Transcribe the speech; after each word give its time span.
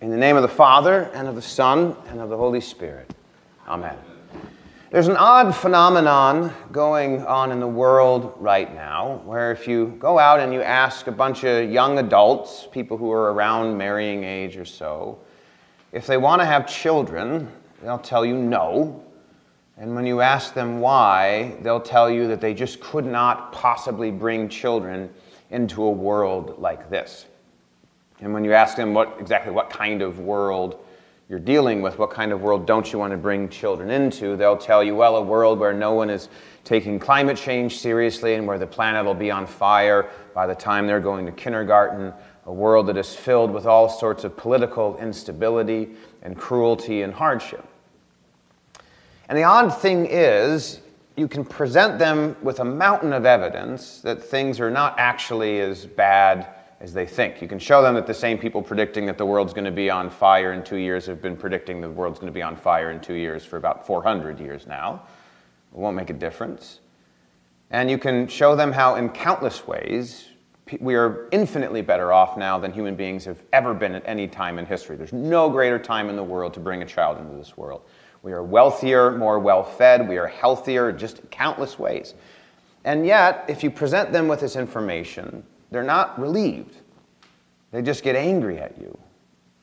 In 0.00 0.10
the 0.10 0.16
name 0.16 0.36
of 0.36 0.42
the 0.42 0.48
Father, 0.48 1.10
and 1.12 1.26
of 1.26 1.34
the 1.34 1.42
Son, 1.42 1.96
and 2.06 2.20
of 2.20 2.28
the 2.28 2.36
Holy 2.36 2.60
Spirit. 2.60 3.12
Amen. 3.66 3.96
There's 4.92 5.08
an 5.08 5.16
odd 5.16 5.56
phenomenon 5.56 6.54
going 6.70 7.26
on 7.26 7.50
in 7.50 7.58
the 7.58 7.66
world 7.66 8.32
right 8.38 8.72
now 8.72 9.20
where 9.24 9.50
if 9.50 9.66
you 9.66 9.96
go 9.98 10.16
out 10.16 10.38
and 10.38 10.54
you 10.54 10.62
ask 10.62 11.08
a 11.08 11.10
bunch 11.10 11.42
of 11.42 11.68
young 11.68 11.98
adults, 11.98 12.68
people 12.70 12.96
who 12.96 13.10
are 13.10 13.32
around 13.32 13.76
marrying 13.76 14.22
age 14.22 14.56
or 14.56 14.64
so, 14.64 15.18
if 15.90 16.06
they 16.06 16.16
want 16.16 16.40
to 16.40 16.46
have 16.46 16.64
children, 16.68 17.50
they'll 17.82 17.98
tell 17.98 18.24
you 18.24 18.36
no. 18.36 19.04
And 19.78 19.96
when 19.96 20.06
you 20.06 20.20
ask 20.20 20.54
them 20.54 20.78
why, 20.78 21.56
they'll 21.62 21.80
tell 21.80 22.08
you 22.08 22.28
that 22.28 22.40
they 22.40 22.54
just 22.54 22.78
could 22.78 23.04
not 23.04 23.52
possibly 23.52 24.12
bring 24.12 24.48
children 24.48 25.12
into 25.50 25.82
a 25.82 25.90
world 25.90 26.54
like 26.60 26.88
this. 26.88 27.26
And 28.20 28.32
when 28.32 28.44
you 28.44 28.52
ask 28.52 28.76
them 28.76 28.94
what, 28.94 29.16
exactly 29.20 29.52
what 29.52 29.70
kind 29.70 30.02
of 30.02 30.18
world 30.18 30.84
you're 31.28 31.38
dealing 31.38 31.82
with, 31.82 31.98
what 31.98 32.10
kind 32.10 32.32
of 32.32 32.40
world 32.40 32.66
don't 32.66 32.90
you 32.92 32.98
want 32.98 33.10
to 33.10 33.16
bring 33.16 33.48
children 33.48 33.90
into, 33.90 34.36
they'll 34.36 34.56
tell 34.56 34.82
you, 34.82 34.96
well, 34.96 35.16
a 35.16 35.22
world 35.22 35.58
where 35.58 35.74
no 35.74 35.92
one 35.92 36.08
is 36.08 36.28
taking 36.64 36.98
climate 36.98 37.36
change 37.36 37.78
seriously 37.78 38.34
and 38.34 38.46
where 38.46 38.58
the 38.58 38.66
planet 38.66 39.04
will 39.04 39.14
be 39.14 39.30
on 39.30 39.46
fire 39.46 40.08
by 40.34 40.46
the 40.46 40.54
time 40.54 40.86
they're 40.86 41.00
going 41.00 41.26
to 41.26 41.32
kindergarten, 41.32 42.12
a 42.46 42.52
world 42.52 42.86
that 42.86 42.96
is 42.96 43.14
filled 43.14 43.50
with 43.50 43.66
all 43.66 43.88
sorts 43.88 44.24
of 44.24 44.36
political 44.36 44.96
instability 44.98 45.90
and 46.22 46.36
cruelty 46.36 47.02
and 47.02 47.12
hardship. 47.12 47.64
And 49.28 49.36
the 49.36 49.42
odd 49.42 49.68
thing 49.68 50.06
is, 50.06 50.80
you 51.16 51.28
can 51.28 51.44
present 51.44 51.98
them 51.98 52.36
with 52.42 52.60
a 52.60 52.64
mountain 52.64 53.12
of 53.12 53.26
evidence 53.26 54.00
that 54.00 54.22
things 54.22 54.60
are 54.60 54.70
not 54.70 54.94
actually 54.98 55.60
as 55.60 55.84
bad 55.84 56.46
as 56.80 56.92
they 56.92 57.06
think. 57.06 57.42
You 57.42 57.48
can 57.48 57.58
show 57.58 57.82
them 57.82 57.94
that 57.94 58.06
the 58.06 58.14
same 58.14 58.38
people 58.38 58.62
predicting 58.62 59.06
that 59.06 59.18
the 59.18 59.26
world's 59.26 59.52
going 59.52 59.64
to 59.64 59.70
be 59.70 59.90
on 59.90 60.08
fire 60.10 60.52
in 60.52 60.62
two 60.62 60.76
years 60.76 61.06
have 61.06 61.20
been 61.20 61.36
predicting 61.36 61.80
the 61.80 61.90
world's 61.90 62.18
going 62.18 62.32
to 62.32 62.36
be 62.36 62.42
on 62.42 62.56
fire 62.56 62.90
in 62.90 63.00
two 63.00 63.14
years 63.14 63.44
for 63.44 63.56
about 63.56 63.86
400 63.86 64.38
years 64.38 64.66
now. 64.66 65.02
It 65.72 65.78
won't 65.78 65.96
make 65.96 66.10
a 66.10 66.14
difference. 66.14 66.80
And 67.70 67.90
you 67.90 67.98
can 67.98 68.28
show 68.28 68.56
them 68.56 68.72
how, 68.72 68.94
in 68.94 69.10
countless 69.10 69.66
ways, 69.66 70.26
we 70.80 70.94
are 70.94 71.28
infinitely 71.32 71.82
better 71.82 72.12
off 72.12 72.36
now 72.36 72.58
than 72.58 72.72
human 72.72 72.94
beings 72.94 73.24
have 73.24 73.42
ever 73.52 73.74
been 73.74 73.94
at 73.94 74.02
any 74.06 74.28
time 74.28 74.58
in 74.58 74.66
history. 74.66 74.96
There's 74.96 75.12
no 75.12 75.50
greater 75.50 75.78
time 75.78 76.08
in 76.08 76.16
the 76.16 76.22
world 76.22 76.54
to 76.54 76.60
bring 76.60 76.82
a 76.82 76.86
child 76.86 77.18
into 77.18 77.36
this 77.36 77.56
world. 77.56 77.82
We 78.22 78.32
are 78.32 78.42
wealthier, 78.42 79.12
more 79.12 79.38
well 79.38 79.62
fed, 79.62 80.08
we 80.08 80.18
are 80.18 80.26
healthier, 80.26 80.92
just 80.92 81.28
countless 81.30 81.78
ways. 81.78 82.14
And 82.84 83.06
yet, 83.06 83.44
if 83.48 83.62
you 83.62 83.70
present 83.70 84.12
them 84.12 84.28
with 84.28 84.40
this 84.40 84.56
information, 84.56 85.44
they're 85.70 85.82
not 85.82 86.18
relieved. 86.18 86.76
They 87.70 87.82
just 87.82 88.02
get 88.02 88.16
angry 88.16 88.58
at 88.58 88.78
you. 88.78 88.96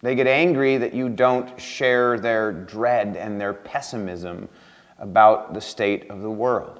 They 0.01 0.13
get 0.15 0.27
angry 0.27 0.77
that 0.77 0.93
you 0.93 1.09
don't 1.09 1.59
share 1.59 2.19
their 2.19 2.51
dread 2.51 3.15
and 3.17 3.41
their 3.41 3.53
pessimism 3.53 4.47
about 4.99 5.53
the 5.53 5.61
state 5.61 6.09
of 6.09 6.21
the 6.21 6.29
world. 6.29 6.79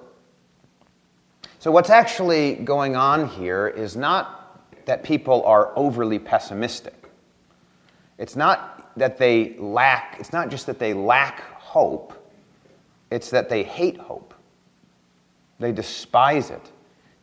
So, 1.60 1.72
what's 1.72 1.90
actually 1.90 2.56
going 2.56 2.96
on 2.96 3.28
here 3.28 3.68
is 3.68 3.96
not 3.96 4.62
that 4.86 5.04
people 5.04 5.44
are 5.46 5.74
overly 5.76 6.20
pessimistic. 6.20 7.10
It's 8.20 8.36
not 8.36 8.96
that 8.98 9.18
they 9.18 9.56
lack, 9.58 10.18
it's 10.20 10.32
not 10.32 10.50
just 10.50 10.68
that 10.68 10.80
they 10.80 10.94
lack 10.94 11.40
hope, 11.54 12.14
it's 13.10 13.30
that 13.32 13.50
they 13.50 13.64
hate 13.64 13.98
hope. 13.98 14.34
They 15.60 15.72
despise 15.72 16.52
it. 16.52 16.72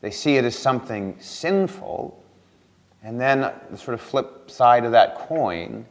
They 0.02 0.10
see 0.10 0.36
it 0.36 0.44
as 0.44 0.58
something 0.58 1.16
sinful. 1.18 2.22
And 3.02 3.18
then 3.18 3.52
the 3.70 3.78
sort 3.78 3.94
of 3.94 4.00
flip 4.00 4.50
side 4.50 4.84
of 4.84 4.92
that 4.92 5.16
coin 5.16 5.86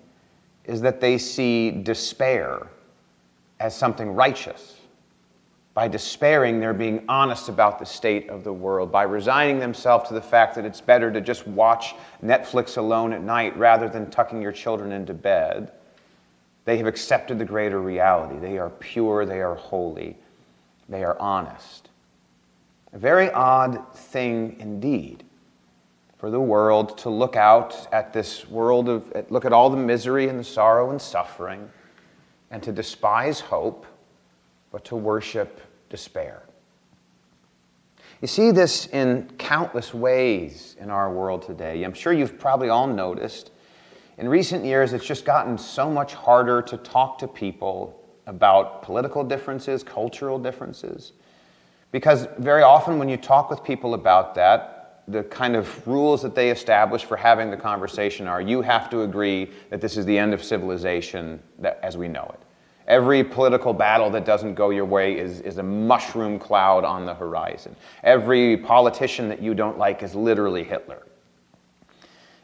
is 0.66 0.82
that 0.82 1.02
they 1.02 1.18
see 1.18 1.72
despair 1.72 2.68
as 3.60 3.76
something 3.76 4.14
righteous. 4.14 4.78
By 5.74 5.88
despairing, 5.88 6.60
they're 6.60 6.74
being 6.74 7.06
honest 7.08 7.48
about 7.48 7.80
the 7.80 7.86
state 7.86 8.30
of 8.30 8.44
the 8.44 8.52
world. 8.52 8.92
By 8.92 9.04
resigning 9.04 9.60
themselves 9.60 10.10
to 10.10 10.14
the 10.14 10.22
fact 10.22 10.56
that 10.56 10.66
it's 10.66 10.82
better 10.82 11.10
to 11.12 11.22
just 11.22 11.48
watch 11.48 11.96
Netflix 12.22 12.78
alone 12.78 13.14
at 13.14 13.22
night 13.22 13.58
rather 13.58 13.88
than 13.88 14.12
tucking 14.12 14.42
your 14.42 14.52
children 14.52 14.92
into 14.92 15.14
bed, 15.14 15.72
they 16.66 16.78
have 16.78 16.88
accepted 16.88 17.40
the 17.40 17.46
greater 17.46 17.80
reality. 17.80 18.38
They 18.40 18.58
are 18.58 18.70
pure, 18.70 19.26
they 19.26 19.42
are 19.42 19.56
holy, 19.56 20.18
they 20.90 21.06
are 21.06 21.18
honest. 21.20 21.91
A 22.94 22.98
very 22.98 23.32
odd 23.32 23.94
thing 23.94 24.58
indeed 24.60 25.24
for 26.18 26.30
the 26.30 26.40
world 26.40 26.98
to 27.00 27.10
look 27.10 27.36
out 27.36 27.88
at 27.92 28.14
this 28.14 28.48
world 28.48 28.90
of, 28.90 29.12
look 29.30 29.46
at 29.46 29.54
all 29.54 29.70
the 29.70 29.78
misery 29.78 30.28
and 30.28 30.38
the 30.40 30.44
sorrow 30.44 30.92
and 30.92 31.02
suffering, 31.02 31.70
and 32.52 32.62
to 32.62 32.72
despise 32.72 33.40
hope, 33.40 33.86
but 34.72 34.84
to 34.86 34.96
worship 34.96 35.62
despair. 35.90 36.44
You 38.22 38.28
see 38.28 38.52
this 38.52 38.88
in 38.88 39.32
countless 39.40 39.96
ways 39.96 40.76
in 40.80 40.92
our 40.92 41.12
world 41.12 41.42
today. 41.42 41.84
I'm 41.84 41.94
sure 41.94 42.14
you've 42.14 42.38
probably 42.38 42.70
all 42.70 42.86
noticed. 42.86 43.52
In 44.20 44.30
recent 44.30 44.64
years, 44.64 44.94
it's 44.94 45.06
just 45.06 45.26
gotten 45.26 45.58
so 45.58 45.90
much 45.90 46.14
harder 46.14 46.62
to 46.62 46.78
talk 46.78 47.18
to 47.20 47.28
people 47.28 48.00
about 48.28 48.84
political 48.84 49.24
differences, 49.24 49.82
cultural 49.82 50.38
differences. 50.38 51.14
Because 51.92 52.28
very 52.38 52.64
often 52.64 52.98
when 53.00 53.10
you 53.10 53.18
talk 53.18 53.50
with 53.50 53.64
people 53.64 53.94
about 53.94 54.36
that, 54.36 55.04
the 55.08 55.24
kind 55.24 55.56
of 55.56 55.86
rules 55.88 56.22
that 56.22 56.36
they 56.36 56.50
establish 56.50 57.04
for 57.04 57.18
having 57.18 57.50
the 57.50 57.58
conversation 57.58 58.28
are 58.28 58.42
you 58.42 58.62
have 58.62 58.90
to 58.92 59.02
agree 59.02 59.50
that 59.70 59.82
this 59.82 59.98
is 59.98 60.06
the 60.06 60.18
end 60.18 60.34
of 60.34 60.44
civilization 60.44 61.42
that, 61.60 61.80
as 61.84 61.98
we 61.98 62.08
know 62.08 62.30
it. 62.34 62.40
Every 62.88 63.24
political 63.24 63.74
battle 63.74 64.10
that 64.12 64.26
doesn't 64.26 64.56
go 64.56 64.70
your 64.70 64.86
way 64.86 65.18
is, 65.18 65.42
is 65.42 65.58
a 65.58 65.64
mushroom 65.64 66.40
cloud 66.40 66.84
on 66.84 67.06
the 67.06 67.14
horizon. 67.14 67.76
Every 68.04 68.58
politician 68.58 69.30
that 69.30 69.42
you 69.42 69.54
don't 69.54 69.78
like 69.78 70.04
is 70.04 70.16
literally 70.16 70.64
Hitler. 70.64 71.04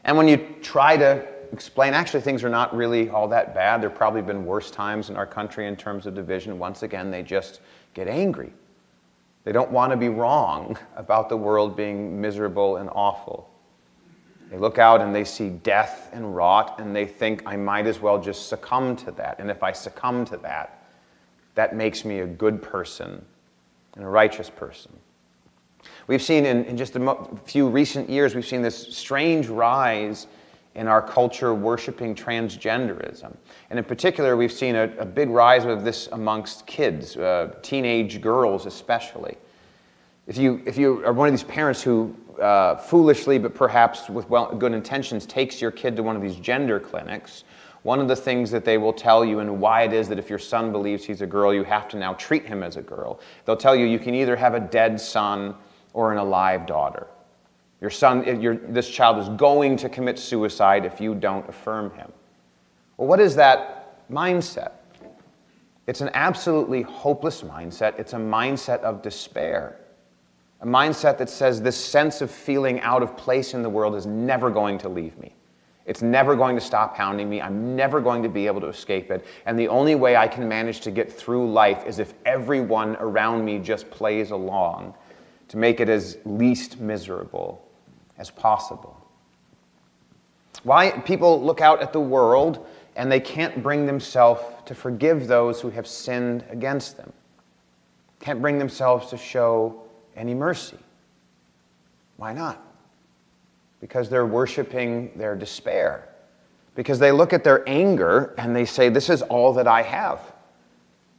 And 0.03 0.15
when 0.17 0.27
you 0.27 0.55
try 0.61 0.95
to 0.97 1.27
explain, 1.51 1.93
actually, 1.93 2.21
things 2.21 2.43
are 2.43 2.49
not 2.49 2.75
really 2.75 3.09
all 3.09 3.27
that 3.29 3.53
bad. 3.53 3.81
There 3.81 3.89
have 3.89 3.97
probably 3.97 4.21
been 4.21 4.45
worse 4.45 4.71
times 4.71 5.09
in 5.09 5.17
our 5.17 5.25
country 5.25 5.67
in 5.67 5.75
terms 5.75 6.05
of 6.05 6.15
division. 6.15 6.59
Once 6.59 6.83
again, 6.83 7.11
they 7.11 7.23
just 7.23 7.61
get 7.93 8.07
angry. 8.07 8.53
They 9.47 9.53
don't 9.53 9.71
want 9.71 9.91
to 9.91 9.97
be 9.97 10.09
wrong 10.09 10.77
about 10.97 11.29
the 11.29 11.37
world 11.37 11.77
being 11.77 12.19
miserable 12.19 12.75
and 12.75 12.89
awful. 12.89 13.49
They 14.51 14.57
look 14.57 14.77
out 14.77 14.99
and 14.99 15.15
they 15.15 15.23
see 15.23 15.47
death 15.47 16.09
and 16.11 16.35
rot, 16.35 16.81
and 16.81 16.93
they 16.93 17.05
think, 17.05 17.43
I 17.45 17.55
might 17.55 17.87
as 17.87 18.01
well 18.01 18.21
just 18.21 18.49
succumb 18.49 18.97
to 18.97 19.11
that. 19.11 19.39
And 19.39 19.49
if 19.49 19.63
I 19.63 19.71
succumb 19.71 20.25
to 20.25 20.37
that, 20.39 20.83
that 21.55 21.73
makes 21.73 22.03
me 22.03 22.19
a 22.19 22.27
good 22.27 22.61
person 22.61 23.23
and 23.95 24.03
a 24.03 24.09
righteous 24.09 24.49
person. 24.49 24.91
We've 26.07 26.21
seen 26.21 26.45
in, 26.45 26.65
in 26.65 26.75
just 26.75 26.97
a 26.97 27.27
few 27.45 27.69
recent 27.69 28.09
years, 28.09 28.35
we've 28.35 28.45
seen 28.45 28.61
this 28.61 28.97
strange 28.97 29.47
rise 29.47 30.27
in 30.77 30.87
our 30.87 31.01
culture 31.01 31.53
worshiping 31.53 32.15
transgenderism. 32.15 33.35
And 33.69 33.79
in 33.79 33.83
particular, 33.83 34.37
we've 34.37 34.51
seen 34.51 34.75
a, 34.75 34.83
a 34.99 35.05
big 35.05 35.29
rise 35.29 35.65
of 35.65 35.83
this 35.83 36.07
amongst 36.11 36.67
kids, 36.67 37.17
uh, 37.17 37.55
teenage 37.63 38.21
girls 38.21 38.67
especially. 38.67 39.37
If 40.27 40.37
you, 40.37 40.61
if 40.65 40.77
you 40.77 41.03
are 41.03 41.13
one 41.13 41.27
of 41.27 41.33
these 41.33 41.43
parents 41.43 41.81
who 41.81 42.15
uh, 42.39 42.75
foolishly, 42.75 43.39
but 43.39 43.55
perhaps 43.55 44.07
with 44.07 44.29
well, 44.29 44.53
good 44.53 44.71
intentions, 44.73 45.25
takes 45.25 45.59
your 45.59 45.71
kid 45.71 45.95
to 45.95 46.03
one 46.03 46.15
of 46.15 46.21
these 46.21 46.35
gender 46.35 46.79
clinics, 46.79 47.43
one 47.81 47.99
of 47.99 48.07
the 48.07 48.15
things 48.15 48.51
that 48.51 48.63
they 48.63 48.77
will 48.77 48.93
tell 48.93 49.25
you 49.25 49.39
and 49.39 49.59
why 49.59 49.81
it 49.81 49.93
is 49.93 50.07
that 50.09 50.19
if 50.19 50.29
your 50.29 50.37
son 50.37 50.71
believes 50.71 51.05
he's 51.05 51.21
a 51.21 51.27
girl, 51.27 51.53
you 51.53 51.63
have 51.63 51.87
to 51.87 51.97
now 51.97 52.13
treat 52.13 52.45
him 52.45 52.61
as 52.61 52.77
a 52.77 52.81
girl. 52.83 53.19
They'll 53.45 53.57
tell 53.57 53.75
you 53.75 53.85
you 53.85 53.97
can 53.97 54.13
either 54.13 54.35
have 54.35 54.53
a 54.53 54.59
dead 54.59 55.01
son 55.01 55.55
or 55.93 56.11
an 56.11 56.19
alive 56.19 56.67
daughter. 56.67 57.07
Your 57.81 57.89
son, 57.89 58.25
eh, 58.25 58.33
your, 58.33 58.55
this 58.55 58.89
child 58.89 59.17
is 59.19 59.29
going 59.37 59.77
to 59.77 59.89
commit 59.89 60.17
suicide 60.17 60.85
if 60.85 60.99
you 60.99 61.13
don't 61.13 61.47
affirm 61.47 61.91
him. 61.91 62.11
Well, 62.97 63.07
what 63.07 63.19
is 63.19 63.35
that 63.35 64.09
mindset? 64.09 64.71
It's 65.85 66.01
an 66.01 66.09
absolutely 66.13 66.81
hopeless 66.81 67.43
mindset. 67.43 67.97
It's 67.99 68.13
a 68.13 68.17
mindset 68.17 68.81
of 68.81 69.01
despair. 69.01 69.77
A 70.61 70.65
mindset 70.65 71.17
that 71.19 71.29
says 71.29 71.61
this 71.61 71.77
sense 71.77 72.21
of 72.21 72.31
feeling 72.31 72.79
out 72.81 73.03
of 73.03 73.15
place 73.15 73.53
in 73.53 73.61
the 73.61 73.69
world 73.69 73.95
is 73.95 74.05
never 74.05 74.49
going 74.49 74.79
to 74.79 74.89
leave 74.89 75.17
me. 75.19 75.33
It's 75.85 76.01
never 76.01 76.35
going 76.35 76.55
to 76.55 76.61
stop 76.61 76.97
hounding 76.97 77.29
me. 77.29 77.41
I'm 77.41 77.75
never 77.75 78.01
going 78.01 78.21
to 78.23 78.27
be 78.27 78.47
able 78.47 78.59
to 78.61 78.67
escape 78.67 79.09
it. 79.11 79.25
And 79.45 79.57
the 79.57 79.69
only 79.69 79.95
way 79.95 80.17
I 80.17 80.27
can 80.27 80.49
manage 80.49 80.81
to 80.81 80.91
get 80.91 81.09
through 81.09 81.49
life 81.49 81.85
is 81.85 81.99
if 81.99 82.13
everyone 82.25 82.97
around 82.99 83.45
me 83.45 83.59
just 83.59 83.89
plays 83.89 84.31
along 84.31 84.95
to 85.47 85.57
make 85.57 85.79
it 85.79 85.87
as 85.87 86.17
least 86.25 86.79
miserable 86.81 87.66
as 88.17 88.29
possible. 88.29 88.95
Why 90.63 90.91
people 90.91 91.41
look 91.41 91.61
out 91.61 91.81
at 91.81 91.93
the 91.93 91.99
world 91.99 92.65
and 92.95 93.11
they 93.11 93.19
can't 93.19 93.61
bring 93.61 93.85
themselves 93.85 94.41
to 94.65 94.73
forgive 94.75 95.27
those 95.27 95.61
who 95.61 95.69
have 95.69 95.87
sinned 95.87 96.43
against 96.49 96.97
them, 96.97 97.13
can't 98.19 98.41
bring 98.41 98.57
themselves 98.57 99.09
to 99.11 99.17
show 99.17 99.83
any 100.15 100.33
mercy. 100.33 100.79
Why 102.17 102.33
not? 102.33 102.59
Because 103.79 104.09
they're 104.09 104.25
worshiping 104.25 105.11
their 105.15 105.35
despair. 105.35 106.09
because 106.77 106.99
they 106.99 107.11
look 107.11 107.33
at 107.33 107.43
their 107.43 107.67
anger 107.67 108.35
and 108.37 108.55
they 108.55 108.63
say, 108.63 108.87
This 108.87 109.09
is 109.09 109.23
all 109.23 109.53
that 109.53 109.67
I 109.67 109.81
have. 109.81 110.19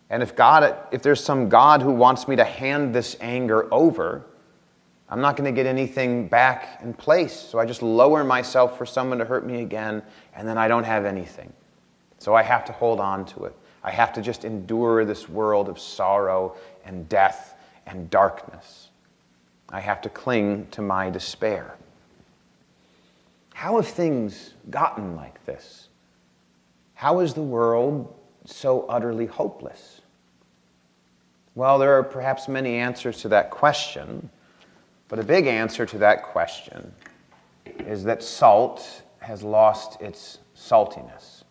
And 0.09 0.23
if 0.23 0.35
God, 0.35 0.75
if 0.93 1.03
there's 1.03 1.23
some 1.23 1.49
God 1.49 1.83
who 1.83 1.93
wants 1.93 2.29
me 2.29 2.37
to 2.37 2.45
hand 2.45 2.95
this 2.95 3.17
anger 3.21 3.73
over, 3.75 4.25
I'm 5.11 5.21
not 5.21 5.37
going 5.37 5.53
to 5.53 5.57
get 5.57 5.67
anything 5.67 6.29
back 6.29 6.81
in 6.83 6.93
place. 6.93 7.33
So 7.33 7.59
I 7.59 7.65
just 7.65 7.83
lower 7.83 8.25
myself 8.25 8.77
for 8.77 8.85
someone 8.85 9.19
to 9.19 9.25
hurt 9.25 9.47
me 9.47 9.63
again, 9.63 10.03
and 10.35 10.47
then 10.47 10.59
I 10.59 10.69
don't 10.69 10.85
have 10.85 11.05
anything. 11.05 11.53
So 12.19 12.35
I 12.35 12.43
have 12.43 12.65
to 12.67 12.73
hold 12.73 13.01
on 13.01 13.25
to 13.27 13.45
it. 13.45 13.57
I 13.83 13.91
have 13.91 14.13
to 14.15 14.23
just 14.23 14.45
endure 14.45 15.05
this 15.05 15.29
world 15.29 15.69
of 15.69 15.79
sorrow 15.79 16.57
and 16.85 17.09
death 17.09 17.55
and 17.87 18.11
darkness. 18.11 18.89
I 19.71 19.81
have 19.81 20.01
to 20.03 20.09
cling 20.09 20.67
to 20.73 20.83
my 20.83 21.11
despair. 21.11 21.77
How 23.55 23.77
have 23.77 23.89
things 23.89 24.55
gotten 24.71 25.17
like 25.17 25.45
this? 25.47 25.89
How 26.95 27.21
is 27.21 27.35
the 27.35 27.43
world 27.43 28.15
so 28.45 28.83
utterly 28.89 29.27
hopeless? 29.27 30.01
Well, 31.55 31.79
there 31.79 31.99
are 31.99 32.03
perhaps 32.03 32.49
many 32.49 32.77
answers 32.77 33.21
to 33.23 33.29
that 33.31 33.51
question. 33.51 34.31
But 35.09 35.19
a 35.19 35.25
big 35.25 35.47
answer 35.47 35.87
to 35.87 35.99
that 35.99 36.23
question 36.23 36.93
is 37.79 38.05
that 38.05 38.23
salt 38.23 39.03
has 39.21 39.43
lost 39.43 40.01
its 40.01 40.39
saltiness. 40.57 41.45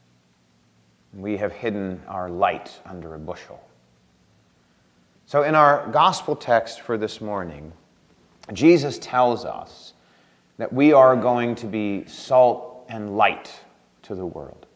We 1.14 1.38
have 1.38 1.52
hidden 1.52 2.02
our 2.08 2.30
light 2.30 2.80
under 2.86 3.16
a 3.16 3.20
bushel. 3.20 3.64
So, 5.26 5.44
in 5.44 5.56
our 5.56 5.88
gospel 5.90 6.36
text 6.36 6.82
for 6.82 6.98
this 6.98 7.20
morning, 7.20 7.74
Jesus 8.54 8.98
tells 9.00 9.44
us 9.44 9.94
that 10.58 10.72
we 10.72 10.94
are 10.94 11.16
going 11.16 11.56
to 11.56 11.68
be 11.68 12.06
salt 12.06 12.86
and 12.88 13.18
light 13.18 13.52
to 14.04 14.16
the 14.16 14.26
world. 14.26 14.68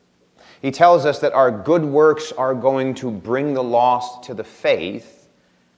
He 0.61 0.71
tells 0.71 1.05
us 1.05 1.19
that 1.19 1.33
our 1.33 1.51
good 1.51 1.83
works 1.85 2.31
are 2.31 2.53
going 2.53 2.93
to 2.95 3.09
bring 3.09 3.53
the 3.53 3.63
lost 3.63 4.23
to 4.23 4.33
the 4.33 4.43
faith 4.43 5.20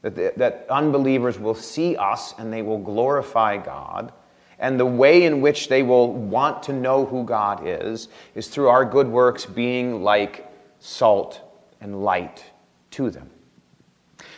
that, 0.03 0.15
the, 0.15 0.33
that 0.37 0.67
unbelievers 0.69 1.39
will 1.39 1.55
see 1.55 1.95
us 1.95 2.35
and 2.37 2.53
they 2.53 2.61
will 2.61 2.77
glorify 2.77 3.57
God. 3.57 4.13
And 4.59 4.79
the 4.79 4.85
way 4.85 5.23
in 5.23 5.41
which 5.41 5.67
they 5.67 5.81
will 5.81 6.13
want 6.13 6.61
to 6.63 6.73
know 6.73 7.05
who 7.05 7.23
God 7.25 7.65
is 7.65 8.09
is 8.35 8.47
through 8.47 8.69
our 8.69 8.85
good 8.85 9.07
works 9.07 9.45
being 9.45 10.03
like 10.03 10.49
salt 10.79 11.41
and 11.81 12.03
light 12.03 12.43
to 12.91 13.09
them. 13.09 13.29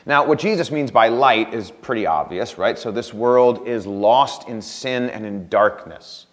Now, 0.06 0.26
what 0.26 0.40
Jesus 0.40 0.72
means 0.72 0.92
by 0.92 1.10
light 1.10 1.54
is 1.54 1.72
pretty 1.72 2.06
obvious, 2.06 2.58
right? 2.58 2.78
So, 2.78 2.92
this 2.92 3.14
world 3.14 3.68
is 3.68 3.88
lost 3.88 4.48
in 4.48 4.62
sin 4.62 5.10
and 5.10 5.26
in 5.26 5.50
darkness. 5.50 6.25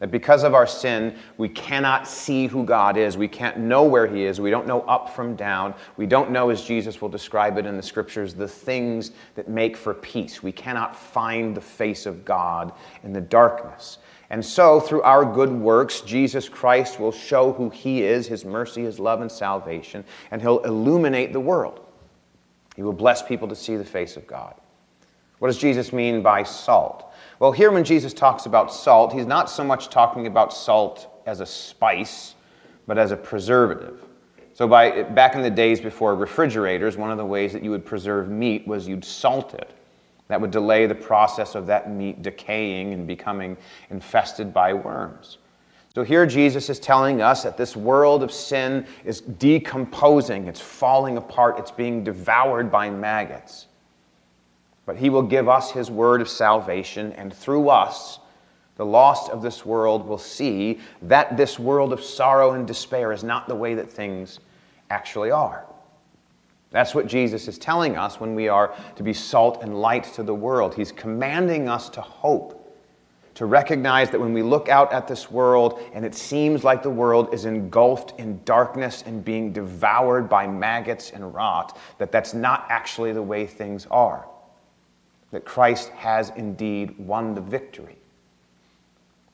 That 0.00 0.12
because 0.12 0.44
of 0.44 0.54
our 0.54 0.66
sin, 0.66 1.16
we 1.38 1.48
cannot 1.48 2.06
see 2.06 2.46
who 2.46 2.64
God 2.64 2.96
is. 2.96 3.16
We 3.16 3.26
can't 3.26 3.58
know 3.58 3.82
where 3.82 4.06
He 4.06 4.24
is. 4.24 4.40
We 4.40 4.50
don't 4.50 4.66
know 4.66 4.82
up 4.82 5.10
from 5.10 5.34
down. 5.34 5.74
We 5.96 6.06
don't 6.06 6.30
know, 6.30 6.50
as 6.50 6.62
Jesus 6.62 7.02
will 7.02 7.08
describe 7.08 7.58
it 7.58 7.66
in 7.66 7.76
the 7.76 7.82
scriptures, 7.82 8.32
the 8.32 8.46
things 8.46 9.10
that 9.34 9.48
make 9.48 9.76
for 9.76 9.94
peace. 9.94 10.40
We 10.40 10.52
cannot 10.52 10.94
find 10.94 11.56
the 11.56 11.60
face 11.60 12.06
of 12.06 12.24
God 12.24 12.72
in 13.02 13.12
the 13.12 13.20
darkness. 13.20 13.98
And 14.30 14.44
so, 14.44 14.78
through 14.78 15.02
our 15.02 15.24
good 15.24 15.50
works, 15.50 16.02
Jesus 16.02 16.48
Christ 16.48 17.00
will 17.00 17.12
show 17.12 17.52
who 17.52 17.68
He 17.70 18.04
is, 18.04 18.28
His 18.28 18.44
mercy, 18.44 18.82
His 18.82 19.00
love, 19.00 19.20
and 19.20 19.32
salvation, 19.32 20.04
and 20.30 20.40
He'll 20.40 20.60
illuminate 20.60 21.32
the 21.32 21.40
world. 21.40 21.80
He 22.76 22.82
will 22.82 22.92
bless 22.92 23.20
people 23.20 23.48
to 23.48 23.56
see 23.56 23.76
the 23.76 23.84
face 23.84 24.16
of 24.16 24.28
God. 24.28 24.54
What 25.38 25.48
does 25.48 25.58
Jesus 25.58 25.92
mean 25.92 26.22
by 26.22 26.44
salt? 26.44 27.07
Well, 27.38 27.52
here 27.52 27.70
when 27.70 27.84
Jesus 27.84 28.12
talks 28.12 28.46
about 28.46 28.72
salt, 28.72 29.12
he's 29.12 29.26
not 29.26 29.48
so 29.48 29.62
much 29.62 29.90
talking 29.90 30.26
about 30.26 30.52
salt 30.52 31.22
as 31.24 31.40
a 31.40 31.46
spice, 31.46 32.34
but 32.86 32.98
as 32.98 33.12
a 33.12 33.16
preservative. 33.16 34.02
So 34.54 34.66
by, 34.66 35.04
back 35.04 35.36
in 35.36 35.42
the 35.42 35.50
days 35.50 35.80
before 35.80 36.16
refrigerators, 36.16 36.96
one 36.96 37.12
of 37.12 37.16
the 37.16 37.24
ways 37.24 37.52
that 37.52 37.62
you 37.62 37.70
would 37.70 37.86
preserve 37.86 38.28
meat 38.28 38.66
was 38.66 38.88
you'd 38.88 39.04
salt 39.04 39.54
it. 39.54 39.70
That 40.26 40.40
would 40.40 40.50
delay 40.50 40.86
the 40.86 40.96
process 40.96 41.54
of 41.54 41.66
that 41.68 41.92
meat 41.92 42.22
decaying 42.22 42.92
and 42.92 43.06
becoming 43.06 43.56
infested 43.90 44.52
by 44.52 44.74
worms. 44.74 45.38
So 45.94 46.02
here 46.02 46.26
Jesus 46.26 46.68
is 46.68 46.80
telling 46.80 47.22
us 47.22 47.44
that 47.44 47.56
this 47.56 47.76
world 47.76 48.22
of 48.24 48.32
sin 48.32 48.84
is 49.04 49.20
decomposing, 49.20 50.48
it's 50.48 50.60
falling 50.60 51.16
apart, 51.16 51.58
it's 51.58 51.70
being 51.70 52.02
devoured 52.02 52.70
by 52.70 52.90
maggots. 52.90 53.66
But 54.88 54.96
he 54.96 55.10
will 55.10 55.22
give 55.22 55.50
us 55.50 55.70
his 55.70 55.90
word 55.90 56.22
of 56.22 56.30
salvation, 56.30 57.12
and 57.12 57.30
through 57.30 57.68
us, 57.68 58.20
the 58.76 58.86
lost 58.86 59.28
of 59.28 59.42
this 59.42 59.66
world 59.66 60.08
will 60.08 60.16
see 60.16 60.80
that 61.02 61.36
this 61.36 61.58
world 61.58 61.92
of 61.92 62.02
sorrow 62.02 62.52
and 62.52 62.66
despair 62.66 63.12
is 63.12 63.22
not 63.22 63.48
the 63.48 63.54
way 63.54 63.74
that 63.74 63.92
things 63.92 64.40
actually 64.88 65.30
are. 65.30 65.66
That's 66.70 66.94
what 66.94 67.06
Jesus 67.06 67.48
is 67.48 67.58
telling 67.58 67.98
us 67.98 68.18
when 68.18 68.34
we 68.34 68.48
are 68.48 68.74
to 68.96 69.02
be 69.02 69.12
salt 69.12 69.62
and 69.62 69.78
light 69.78 70.04
to 70.14 70.22
the 70.22 70.34
world. 70.34 70.74
He's 70.74 70.90
commanding 70.90 71.68
us 71.68 71.90
to 71.90 72.00
hope, 72.00 72.74
to 73.34 73.44
recognize 73.44 74.08
that 74.08 74.20
when 74.20 74.32
we 74.32 74.42
look 74.42 74.70
out 74.70 74.90
at 74.90 75.06
this 75.06 75.30
world 75.30 75.82
and 75.92 76.02
it 76.02 76.14
seems 76.14 76.64
like 76.64 76.82
the 76.82 76.88
world 76.88 77.34
is 77.34 77.44
engulfed 77.44 78.18
in 78.18 78.42
darkness 78.46 79.04
and 79.04 79.22
being 79.22 79.52
devoured 79.52 80.30
by 80.30 80.46
maggots 80.46 81.10
and 81.10 81.34
rot, 81.34 81.76
that 81.98 82.10
that's 82.10 82.32
not 82.32 82.64
actually 82.70 83.12
the 83.12 83.22
way 83.22 83.46
things 83.46 83.86
are 83.90 84.26
that 85.30 85.44
Christ 85.44 85.90
has 85.90 86.30
indeed 86.36 86.98
won 86.98 87.34
the 87.34 87.40
victory. 87.40 87.98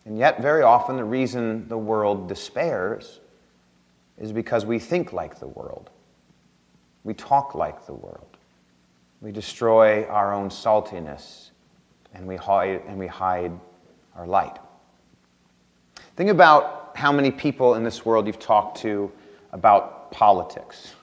And 0.06 0.18
yet, 0.18 0.42
very 0.42 0.62
often, 0.62 0.96
the 0.96 1.04
reason 1.04 1.68
the 1.68 1.78
world 1.78 2.28
despairs 2.28 3.20
is 4.18 4.32
because 4.32 4.66
we 4.66 4.78
think 4.78 5.12
like 5.12 5.38
the 5.38 5.46
world. 5.46 5.90
We 7.04 7.14
talk 7.14 7.54
like 7.54 7.86
the 7.86 7.94
world. 7.94 8.36
We 9.20 9.32
destroy 9.32 10.04
our 10.06 10.34
own 10.34 10.50
saltiness 10.50 11.50
and 12.12 12.26
we 12.26 12.36
hide, 12.36 12.82
and 12.86 12.98
we 12.98 13.06
hide 13.06 13.52
our 14.14 14.26
light. 14.26 14.58
Think 16.16 16.30
about 16.30 16.92
how 16.94 17.10
many 17.10 17.30
people 17.30 17.74
in 17.74 17.82
this 17.82 18.06
world 18.06 18.26
you've 18.26 18.38
talked 18.38 18.78
to 18.82 19.10
about 19.52 20.12
politics, 20.12 20.94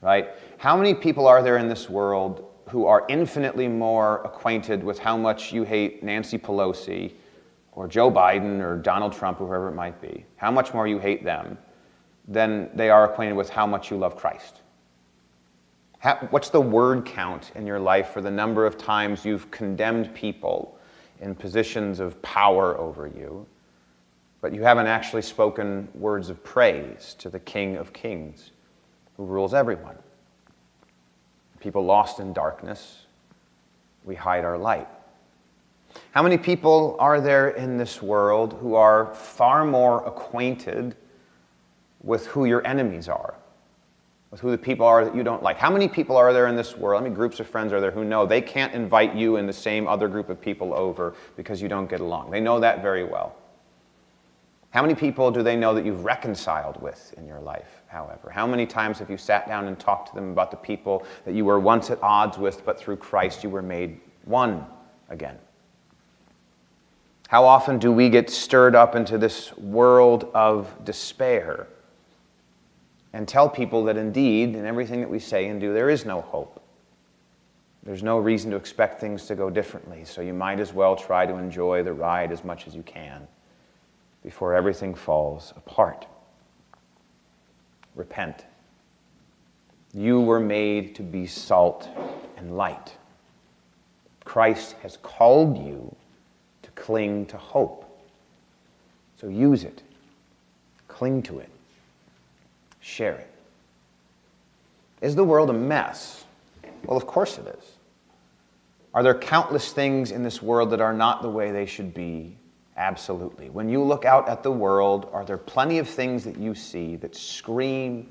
right? 0.00 0.28
How 0.56 0.76
many 0.76 0.94
people 0.94 1.26
are 1.26 1.42
there 1.42 1.58
in 1.58 1.68
this 1.68 1.90
world 1.90 2.50
who 2.68 2.86
are 2.86 3.04
infinitely 3.08 3.68
more 3.68 4.22
acquainted 4.24 4.82
with 4.82 4.98
how 4.98 5.16
much 5.16 5.52
you 5.52 5.64
hate 5.64 6.02
Nancy 6.02 6.38
Pelosi 6.38 7.12
or 7.72 7.88
Joe 7.88 8.10
Biden 8.10 8.60
or 8.60 8.76
Donald 8.76 9.12
Trump 9.12 9.40
or 9.40 9.46
whoever 9.46 9.68
it 9.68 9.74
might 9.74 10.00
be, 10.00 10.24
how 10.36 10.50
much 10.50 10.72
more 10.72 10.86
you 10.86 10.98
hate 10.98 11.24
them 11.24 11.58
than 12.26 12.70
they 12.74 12.90
are 12.90 13.04
acquainted 13.04 13.36
with 13.36 13.50
how 13.50 13.66
much 13.66 13.90
you 13.90 13.96
love 13.96 14.16
Christ. 14.16 14.62
How, 15.98 16.16
what's 16.30 16.50
the 16.50 16.60
word 16.60 17.04
count 17.04 17.52
in 17.54 17.66
your 17.66 17.80
life 17.80 18.10
for 18.10 18.20
the 18.20 18.30
number 18.30 18.66
of 18.66 18.78
times 18.78 19.24
you've 19.24 19.50
condemned 19.50 20.14
people 20.14 20.78
in 21.20 21.34
positions 21.34 22.00
of 22.00 22.20
power 22.22 22.78
over 22.78 23.06
you, 23.06 23.46
but 24.40 24.54
you 24.54 24.62
haven't 24.62 24.86
actually 24.86 25.22
spoken 25.22 25.88
words 25.94 26.28
of 26.28 26.42
praise 26.44 27.14
to 27.18 27.30
the 27.30 27.40
King 27.40 27.76
of 27.76 27.92
Kings 27.92 28.50
who 29.16 29.24
rules 29.24 29.54
everyone? 29.54 29.96
People 31.64 31.82
lost 31.82 32.20
in 32.20 32.34
darkness, 32.34 33.06
we 34.04 34.14
hide 34.14 34.44
our 34.44 34.58
light. 34.58 34.86
How 36.10 36.22
many 36.22 36.36
people 36.36 36.94
are 37.00 37.22
there 37.22 37.48
in 37.50 37.78
this 37.78 38.02
world 38.02 38.52
who 38.60 38.74
are 38.74 39.14
far 39.14 39.64
more 39.64 40.06
acquainted 40.06 40.94
with 42.02 42.26
who 42.26 42.44
your 42.44 42.64
enemies 42.66 43.08
are, 43.08 43.34
with 44.30 44.40
who 44.40 44.50
the 44.50 44.58
people 44.58 44.84
are 44.84 45.06
that 45.06 45.16
you 45.16 45.22
don't 45.22 45.42
like? 45.42 45.56
How 45.56 45.70
many 45.70 45.88
people 45.88 46.18
are 46.18 46.34
there 46.34 46.48
in 46.48 46.56
this 46.56 46.76
world? 46.76 47.00
How 47.00 47.04
many 47.04 47.14
groups 47.14 47.40
of 47.40 47.46
friends 47.46 47.72
are 47.72 47.80
there 47.80 47.90
who 47.90 48.04
know 48.04 48.26
they 48.26 48.42
can't 48.42 48.74
invite 48.74 49.14
you 49.14 49.36
and 49.36 49.48
the 49.48 49.52
same 49.52 49.88
other 49.88 50.06
group 50.06 50.28
of 50.28 50.38
people 50.38 50.74
over 50.74 51.14
because 51.34 51.62
you 51.62 51.68
don't 51.68 51.88
get 51.88 52.00
along? 52.00 52.30
They 52.30 52.40
know 52.40 52.60
that 52.60 52.82
very 52.82 53.04
well. 53.04 53.34
How 54.68 54.82
many 54.82 54.94
people 54.94 55.30
do 55.30 55.42
they 55.42 55.56
know 55.56 55.72
that 55.72 55.86
you've 55.86 56.04
reconciled 56.04 56.82
with 56.82 57.14
in 57.16 57.26
your 57.26 57.40
life, 57.40 57.83
however? 57.94 58.28
How 58.28 58.46
many 58.46 58.66
times 58.66 58.98
have 58.98 59.08
you 59.08 59.16
sat 59.16 59.46
down 59.46 59.68
and 59.68 59.78
talked 59.78 60.08
to 60.08 60.14
them 60.14 60.32
about 60.32 60.50
the 60.50 60.56
people 60.56 61.06
that 61.24 61.34
you 61.34 61.44
were 61.44 61.60
once 61.60 61.90
at 61.90 62.02
odds 62.02 62.36
with, 62.36 62.64
but 62.66 62.78
through 62.78 62.96
Christ 62.96 63.44
you 63.44 63.48
were 63.48 63.62
made 63.62 64.00
one 64.24 64.66
again? 65.08 65.38
How 67.28 67.44
often 67.44 67.78
do 67.78 67.90
we 67.90 68.10
get 68.10 68.28
stirred 68.28 68.74
up 68.74 68.96
into 68.96 69.16
this 69.16 69.56
world 69.56 70.30
of 70.34 70.84
despair 70.84 71.68
and 73.12 73.26
tell 73.26 73.48
people 73.48 73.84
that 73.84 73.96
indeed, 73.96 74.56
in 74.56 74.66
everything 74.66 75.00
that 75.00 75.08
we 75.08 75.20
say 75.20 75.46
and 75.46 75.60
do, 75.60 75.72
there 75.72 75.88
is 75.88 76.04
no 76.04 76.20
hope? 76.20 76.60
There's 77.84 78.02
no 78.02 78.18
reason 78.18 78.50
to 78.50 78.56
expect 78.56 79.00
things 79.00 79.26
to 79.26 79.34
go 79.34 79.50
differently, 79.50 80.04
so 80.04 80.20
you 80.20 80.34
might 80.34 80.58
as 80.58 80.72
well 80.72 80.96
try 80.96 81.26
to 81.26 81.36
enjoy 81.36 81.82
the 81.82 81.92
ride 81.92 82.32
as 82.32 82.42
much 82.42 82.66
as 82.66 82.74
you 82.74 82.82
can 82.82 83.26
before 84.22 84.54
everything 84.54 84.94
falls 84.94 85.52
apart. 85.56 86.06
Repent. 87.94 88.44
You 89.92 90.20
were 90.20 90.40
made 90.40 90.94
to 90.96 91.02
be 91.02 91.26
salt 91.26 91.88
and 92.36 92.56
light. 92.56 92.96
Christ 94.24 94.74
has 94.82 94.96
called 94.98 95.58
you 95.58 95.94
to 96.62 96.70
cling 96.72 97.26
to 97.26 97.36
hope. 97.36 97.84
So 99.20 99.28
use 99.28 99.64
it, 99.64 99.82
cling 100.88 101.22
to 101.24 101.38
it. 101.38 101.48
share 102.80 103.14
it. 103.14 103.30
Is 105.00 105.14
the 105.14 105.24
world 105.24 105.50
a 105.50 105.54
mess? 105.54 106.24
Well, 106.86 106.96
of 106.96 107.06
course 107.06 107.38
it 107.38 107.46
is. 107.46 107.76
Are 108.92 109.02
there 109.02 109.14
countless 109.14 109.72
things 109.72 110.10
in 110.10 110.22
this 110.22 110.42
world 110.42 110.70
that 110.70 110.80
are 110.80 110.92
not 110.92 111.22
the 111.22 111.30
way 111.30 111.50
they 111.50 111.66
should 111.66 111.94
be? 111.94 112.36
Absolutely. 112.76 113.50
When 113.50 113.68
you 113.68 113.82
look 113.82 114.04
out 114.04 114.28
at 114.28 114.42
the 114.42 114.50
world, 114.50 115.08
are 115.12 115.24
there 115.24 115.38
plenty 115.38 115.78
of 115.78 115.88
things 115.88 116.24
that 116.24 116.36
you 116.36 116.54
see 116.54 116.96
that 116.96 117.14
scream 117.14 118.08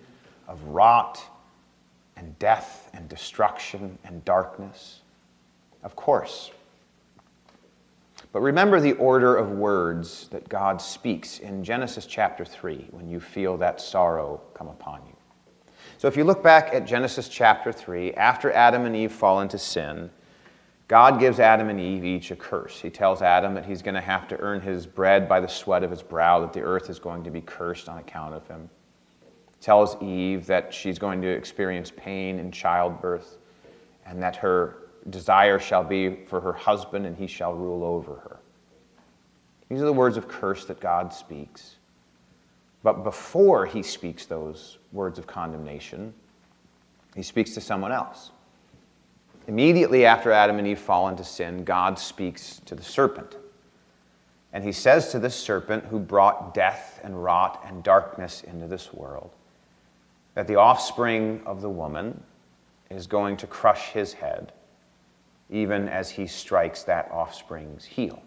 of 0.48 0.63
rot 0.63 1.22
and 2.15 2.38
death 2.39 2.89
and 2.93 3.10
destruction 3.10 3.98
and 4.05 4.24
darkness? 4.24 5.01
Of 5.84 5.96
course. 5.96 6.51
But 8.32 8.41
remember 8.41 8.79
the 8.79 8.93
order 8.93 9.36
of 9.36 9.51
words 9.51 10.27
that 10.29 10.48
God 10.48 10.82
speaks 10.82 11.39
in 11.39 11.63
Genesis 11.63 12.05
chapter 12.05 12.46
3 12.46 12.88
when 12.91 13.10
you 13.10 13.20
feel 13.20 13.58
that 13.58 13.82
sorrow 13.82 14.41
come 14.53 14.70
upon 14.70 15.01
you. 15.05 15.15
So 15.98 16.08
if 16.08 16.17
you 16.17 16.24
look 16.24 16.41
back 16.41 16.74
at 16.74 16.88
Genesis 16.88 17.27
chapter 17.27 17.72
3, 17.72 18.13
after 18.13 18.51
Adam 18.51 18.86
and 18.86 18.96
Eve 18.96 19.12
fall 19.12 19.41
into 19.41 19.60
sin, 19.60 20.10
God 20.93 21.19
gives 21.19 21.39
Adam 21.39 21.69
and 21.69 21.79
Eve 21.79 22.05
each 22.05 22.29
a 22.29 22.35
curse. 22.35 22.79
He 22.79 22.91
tells 22.91 23.23
Adam 23.23 23.55
that 23.55 23.65
he's 23.65 23.81
going 23.81 23.95
to 23.95 24.00
have 24.00 24.27
to 24.27 24.39
earn 24.39 24.62
his 24.62 24.85
bread 24.85 25.27
by 25.27 25.39
the 25.39 25.47
sweat 25.47 25.81
of 25.81 25.89
his 25.89 26.03
brow, 26.03 26.39
that 26.41 26.53
the 26.53 26.62
earth 26.62 26.88
is 26.88 27.00
going 27.00 27.23
to 27.23 27.31
be 27.31 27.41
cursed 27.41 27.89
on 27.89 27.97
account 27.97 28.35
of 28.35 28.47
him. 28.47 28.69
He 29.23 29.59
tells 29.59 30.00
Eve 30.03 30.45
that 30.45 30.71
she's 30.71 31.00
going 31.00 31.19
to 31.23 31.27
experience 31.27 31.91
pain 31.97 32.38
in 32.38 32.51
childbirth 32.51 33.39
and 34.05 34.21
that 34.21 34.35
her 34.35 34.83
desire 35.09 35.57
shall 35.57 35.83
be 35.83 36.25
for 36.27 36.39
her 36.39 36.53
husband 36.53 37.07
and 37.07 37.17
he 37.17 37.25
shall 37.25 37.55
rule 37.55 37.83
over 37.83 38.13
her. 38.13 38.38
These 39.69 39.81
are 39.81 39.85
the 39.85 39.93
words 39.93 40.15
of 40.15 40.27
curse 40.27 40.65
that 40.65 40.79
God 40.79 41.12
speaks. 41.12 41.77
But 42.83 43.03
before 43.03 43.65
he 43.65 43.81
speaks 43.81 44.27
those 44.27 44.77
words 44.91 45.17
of 45.17 45.25
condemnation, 45.25 46.13
he 47.15 47.23
speaks 47.23 47.55
to 47.55 47.62
someone 47.62 47.91
else. 47.91 48.29
Immediately 49.47 50.05
after 50.05 50.31
Adam 50.31 50.57
and 50.57 50.67
Eve 50.67 50.79
fall 50.79 51.09
into 51.09 51.23
sin, 51.23 51.63
God 51.63 52.00
speaks 52.00 52.62
to 52.65 52.75
the 52.75 52.83
serpent. 52.83 53.38
And 54.53 54.63
he 54.63 54.71
says 54.71 55.12
to 55.12 55.19
this 55.19 55.35
serpent 55.35 55.85
who 55.85 56.00
brought 56.00 56.53
death 56.53 57.00
and 57.03 57.21
rot 57.21 57.63
and 57.67 57.83
darkness 57.83 58.43
into 58.43 58.67
this 58.67 58.93
world 58.93 59.31
that 60.35 60.47
the 60.47 60.55
offspring 60.55 61.41
of 61.45 61.62
the 61.62 61.69
woman 61.69 62.23
is 62.89 63.07
going 63.07 63.38
to 63.38 63.47
crush 63.47 63.89
his 63.89 64.13
head, 64.13 64.51
even 65.50 65.88
as 65.89 66.09
he 66.09 66.25
strikes 66.25 66.83
that 66.83 67.12
offspring's 67.12 67.85
heel. 67.85 68.21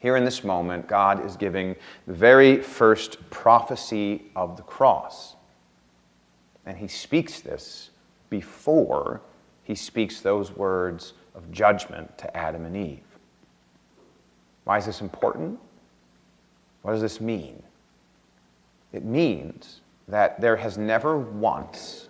Here 0.00 0.16
in 0.16 0.24
this 0.24 0.42
moment, 0.44 0.88
God 0.88 1.24
is 1.24 1.36
giving 1.36 1.76
the 2.06 2.14
very 2.14 2.60
first 2.62 3.18
prophecy 3.30 4.30
of 4.34 4.56
the 4.56 4.62
cross. 4.62 5.36
And 6.64 6.76
he 6.76 6.88
speaks 6.88 7.40
this 7.40 7.90
before 8.30 9.20
he 9.70 9.76
speaks 9.76 10.20
those 10.20 10.50
words 10.50 11.12
of 11.32 11.48
judgment 11.52 12.18
to 12.18 12.36
Adam 12.36 12.64
and 12.64 12.76
Eve. 12.76 13.04
Why 14.64 14.78
is 14.78 14.86
this 14.86 15.00
important? 15.00 15.60
What 16.82 16.90
does 16.90 17.00
this 17.00 17.20
mean? 17.20 17.62
It 18.92 19.04
means 19.04 19.82
that 20.08 20.40
there 20.40 20.56
has 20.56 20.76
never 20.76 21.16
once, 21.16 22.08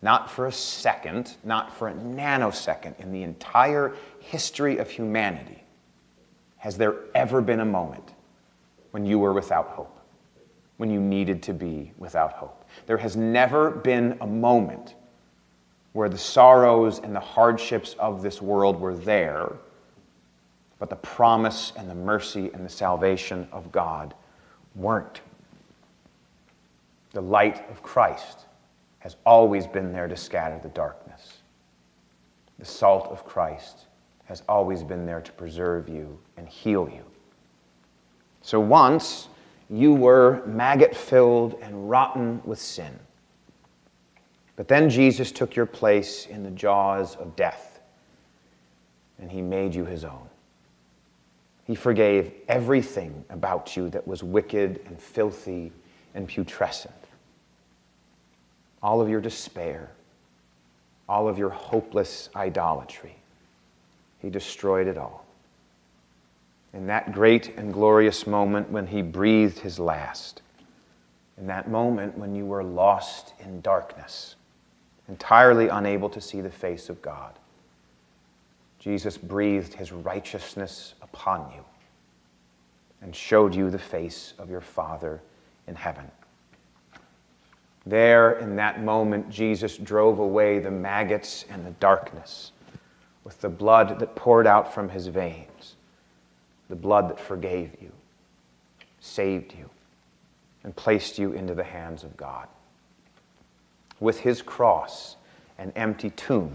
not 0.00 0.30
for 0.30 0.46
a 0.46 0.52
second, 0.52 1.36
not 1.42 1.76
for 1.76 1.88
a 1.88 1.92
nanosecond 1.92 3.00
in 3.00 3.10
the 3.10 3.24
entire 3.24 3.96
history 4.20 4.78
of 4.78 4.88
humanity, 4.88 5.64
has 6.58 6.78
there 6.78 6.94
ever 7.16 7.40
been 7.40 7.58
a 7.58 7.64
moment 7.64 8.14
when 8.92 9.04
you 9.04 9.18
were 9.18 9.32
without 9.32 9.70
hope, 9.70 9.98
when 10.76 10.88
you 10.88 11.00
needed 11.00 11.42
to 11.42 11.52
be 11.52 11.90
without 11.98 12.34
hope? 12.34 12.64
There 12.86 12.98
has 12.98 13.16
never 13.16 13.72
been 13.72 14.16
a 14.20 14.26
moment 14.26 14.94
where 15.96 16.10
the 16.10 16.18
sorrows 16.18 16.98
and 16.98 17.16
the 17.16 17.20
hardships 17.20 17.94
of 17.98 18.20
this 18.20 18.42
world 18.42 18.78
were 18.78 18.94
there, 18.94 19.50
but 20.78 20.90
the 20.90 20.96
promise 20.96 21.72
and 21.74 21.88
the 21.88 21.94
mercy 21.94 22.50
and 22.52 22.62
the 22.62 22.68
salvation 22.68 23.48
of 23.50 23.72
God 23.72 24.12
weren't. 24.74 25.22
The 27.12 27.22
light 27.22 27.66
of 27.70 27.82
Christ 27.82 28.40
has 28.98 29.16
always 29.24 29.66
been 29.66 29.90
there 29.90 30.06
to 30.06 30.18
scatter 30.18 30.60
the 30.62 30.68
darkness. 30.68 31.38
The 32.58 32.66
salt 32.66 33.06
of 33.06 33.24
Christ 33.24 33.86
has 34.26 34.42
always 34.50 34.82
been 34.82 35.06
there 35.06 35.22
to 35.22 35.32
preserve 35.32 35.88
you 35.88 36.18
and 36.36 36.46
heal 36.46 36.90
you. 36.92 37.04
So 38.42 38.60
once 38.60 39.28
you 39.70 39.94
were 39.94 40.42
maggot 40.44 40.94
filled 40.94 41.54
and 41.62 41.88
rotten 41.88 42.42
with 42.44 42.58
sin. 42.58 42.98
But 44.56 44.68
then 44.68 44.88
Jesus 44.88 45.30
took 45.30 45.54
your 45.54 45.66
place 45.66 46.26
in 46.26 46.42
the 46.42 46.50
jaws 46.50 47.14
of 47.16 47.36
death, 47.36 47.80
and 49.20 49.30
he 49.30 49.42
made 49.42 49.74
you 49.74 49.84
his 49.84 50.02
own. 50.02 50.28
He 51.64 51.74
forgave 51.74 52.32
everything 52.48 53.24
about 53.28 53.76
you 53.76 53.90
that 53.90 54.06
was 54.06 54.22
wicked 54.22 54.80
and 54.86 54.98
filthy 54.98 55.72
and 56.14 56.26
putrescent. 56.26 56.94
All 58.82 59.00
of 59.00 59.08
your 59.08 59.20
despair, 59.20 59.90
all 61.08 61.28
of 61.28 61.38
your 61.38 61.50
hopeless 61.50 62.30
idolatry. 62.34 63.16
He 64.20 64.30
destroyed 64.30 64.86
it 64.86 64.96
all. 64.96 65.26
In 66.72 66.86
that 66.86 67.12
great 67.12 67.56
and 67.56 67.72
glorious 67.72 68.26
moment 68.26 68.70
when 68.70 68.86
he 68.86 69.02
breathed 69.02 69.58
his 69.58 69.78
last, 69.78 70.42
in 71.36 71.46
that 71.48 71.70
moment 71.70 72.16
when 72.16 72.34
you 72.34 72.46
were 72.46 72.64
lost 72.64 73.34
in 73.40 73.60
darkness, 73.60 74.36
entirely 75.08 75.68
unable 75.68 76.08
to 76.10 76.20
see 76.20 76.40
the 76.40 76.50
face 76.50 76.88
of 76.88 77.00
God. 77.02 77.32
Jesus 78.78 79.16
breathed 79.16 79.74
his 79.74 79.92
righteousness 79.92 80.94
upon 81.02 81.50
you 81.54 81.64
and 83.02 83.14
showed 83.14 83.54
you 83.54 83.70
the 83.70 83.78
face 83.78 84.34
of 84.38 84.50
your 84.50 84.60
Father 84.60 85.20
in 85.66 85.74
heaven. 85.74 86.10
There, 87.84 88.32
in 88.38 88.56
that 88.56 88.82
moment, 88.82 89.30
Jesus 89.30 89.76
drove 89.76 90.18
away 90.18 90.58
the 90.58 90.70
maggots 90.70 91.44
and 91.50 91.64
the 91.64 91.70
darkness 91.72 92.52
with 93.22 93.40
the 93.40 93.48
blood 93.48 93.98
that 94.00 94.16
poured 94.16 94.46
out 94.46 94.72
from 94.72 94.88
his 94.88 95.06
veins, 95.06 95.76
the 96.68 96.76
blood 96.76 97.08
that 97.10 97.20
forgave 97.20 97.70
you, 97.80 97.92
saved 99.00 99.52
you, 99.52 99.70
and 100.64 100.74
placed 100.74 101.16
you 101.18 101.32
into 101.32 101.54
the 101.54 101.64
hands 101.64 102.02
of 102.02 102.16
God 102.16 102.48
with 104.00 104.20
his 104.20 104.42
cross 104.42 105.16
and 105.58 105.72
empty 105.76 106.10
tomb, 106.10 106.52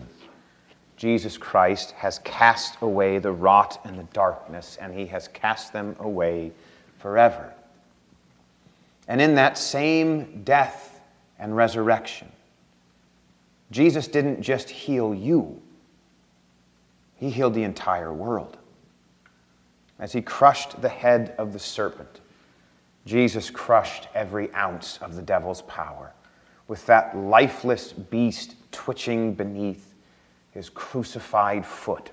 Jesus 0.98 1.38
Christ 1.38 1.92
has 1.92 2.20
cast 2.20 2.78
away 2.82 3.18
the 3.18 3.32
rot 3.32 3.82
and 3.86 3.98
the 3.98 4.04
darkness, 4.14 4.78
and 4.80 4.94
he 4.94 5.08
has 5.08 5.28
cast 5.30 5.74
them 5.74 5.96
away 6.00 6.52
forever. 7.00 7.52
And 9.08 9.20
in 9.20 9.34
that 9.36 9.58
same 9.58 10.44
death 10.44 11.02
and 11.40 11.56
resurrection, 11.56 12.32
Jesus 13.72 14.08
didn't 14.08 14.42
just 14.42 14.70
heal 14.70 15.16
you, 15.16 15.60
he 17.16 17.30
healed 17.30 17.54
the 17.54 17.64
entire 17.64 18.14
world. 18.14 18.58
As 19.98 20.12
he 20.12 20.22
crushed 20.22 20.82
the 20.82 20.90
head 20.90 21.34
of 21.38 21.54
the 21.54 21.60
serpent, 21.60 22.22
Jesus 23.06 23.50
crushed 23.50 24.08
every 24.14 24.54
ounce 24.54 25.00
of 25.02 25.16
the 25.16 25.22
devil's 25.22 25.62
power 25.64 26.14
with 26.72 26.86
that 26.86 27.18
lifeless 27.18 27.92
beast 27.92 28.56
twitching 28.72 29.34
beneath 29.34 29.94
his 30.52 30.70
crucified 30.70 31.66
foot. 31.66 32.12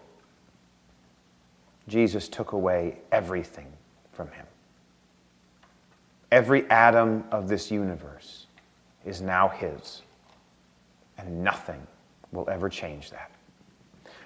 Jesus 1.87 2.29
took 2.29 2.50
away 2.50 2.99
everything 3.12 3.69
from 4.11 4.27
him. 4.33 4.45
Every 6.33 6.69
atom 6.71 7.23
of 7.31 7.47
this 7.47 7.71
universe 7.71 8.47
is 9.07 9.23
now 9.23 9.47
his, 9.47 10.03
and 11.19 11.45
nothing 11.45 11.87
will 12.33 12.50
ever 12.50 12.69
change 12.69 13.11
that. 13.12 13.31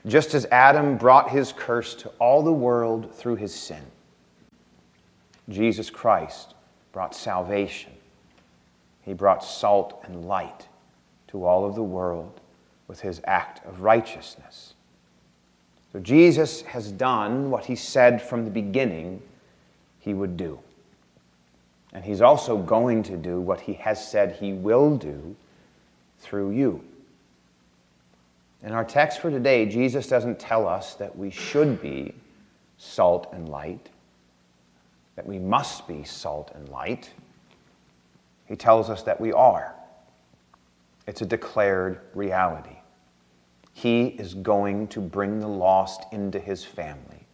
Just 0.07 0.33
as 0.33 0.47
Adam 0.47 0.97
brought 0.97 1.29
his 1.29 1.53
curse 1.53 1.95
to 1.97 2.09
all 2.19 2.43
the 2.43 2.51
world 2.51 3.15
through 3.15 3.37
his 3.37 3.55
sin, 3.55 3.85
Jesus 5.51 5.91
Christ 5.91 6.55
brought 6.91 7.15
salvation 7.15 7.93
he 9.03 9.13
brought 9.13 9.45
salt 9.45 10.01
and 10.05 10.27
light 10.27 10.69
to 11.29 11.45
all 11.45 11.67
of 11.67 11.75
the 11.75 11.83
world 11.83 12.41
with 12.89 13.01
his 13.01 13.21
act 13.25 13.65
of 13.67 13.81
righteousness. 13.81 14.75
So 15.93 16.01
Jesus 16.01 16.63
has 16.63 16.91
done 16.91 17.51
what 17.51 17.67
he 17.67 17.77
said 17.77 18.23
from 18.23 18.45
the 18.45 18.51
beginning 18.51 19.23
he 20.01 20.15
would 20.15 20.37
do. 20.37 20.59
And 21.93 22.05
he's 22.05 22.23
also 22.23 22.57
going 22.57 23.03
to 23.05 23.17
do 23.17 23.41
what 23.41 23.61
he 23.61 23.75
has 23.75 24.07
said 24.07 24.37
he 24.37 24.53
will 24.53 24.97
do 24.97 25.37
through 26.21 26.53
you. 26.53 26.83
In 28.63 28.73
our 28.73 28.85
text 28.85 29.21
for 29.21 29.31
today, 29.31 29.67
Jesus 29.67 30.07
doesn't 30.07 30.39
tell 30.39 30.67
us 30.69 30.95
that 30.95 31.17
we 31.17 31.31
should 31.31 31.83
be 31.83 32.15
salt 32.79 33.29
and 33.33 33.49
light, 33.49 33.91
that 35.17 35.27
we 35.27 35.39
must 35.39 35.87
be 35.87 36.05
salt 36.05 36.53
and 36.55 36.69
light. 36.69 37.11
He 38.53 38.57
tells 38.57 38.91
us 38.91 39.03
that 39.05 39.19
we 39.19 39.33
are. 39.33 39.75
It's 41.07 41.23
a 41.23 41.25
declared 41.25 42.03
reality. 42.13 42.77
He 43.73 44.09
is 44.09 44.35
going 44.35 44.89
to 44.89 45.01
bring 45.01 45.41
the 45.41 45.49
lost 45.49 46.03
into 46.13 46.39
his 46.39 46.63
family 46.63 47.25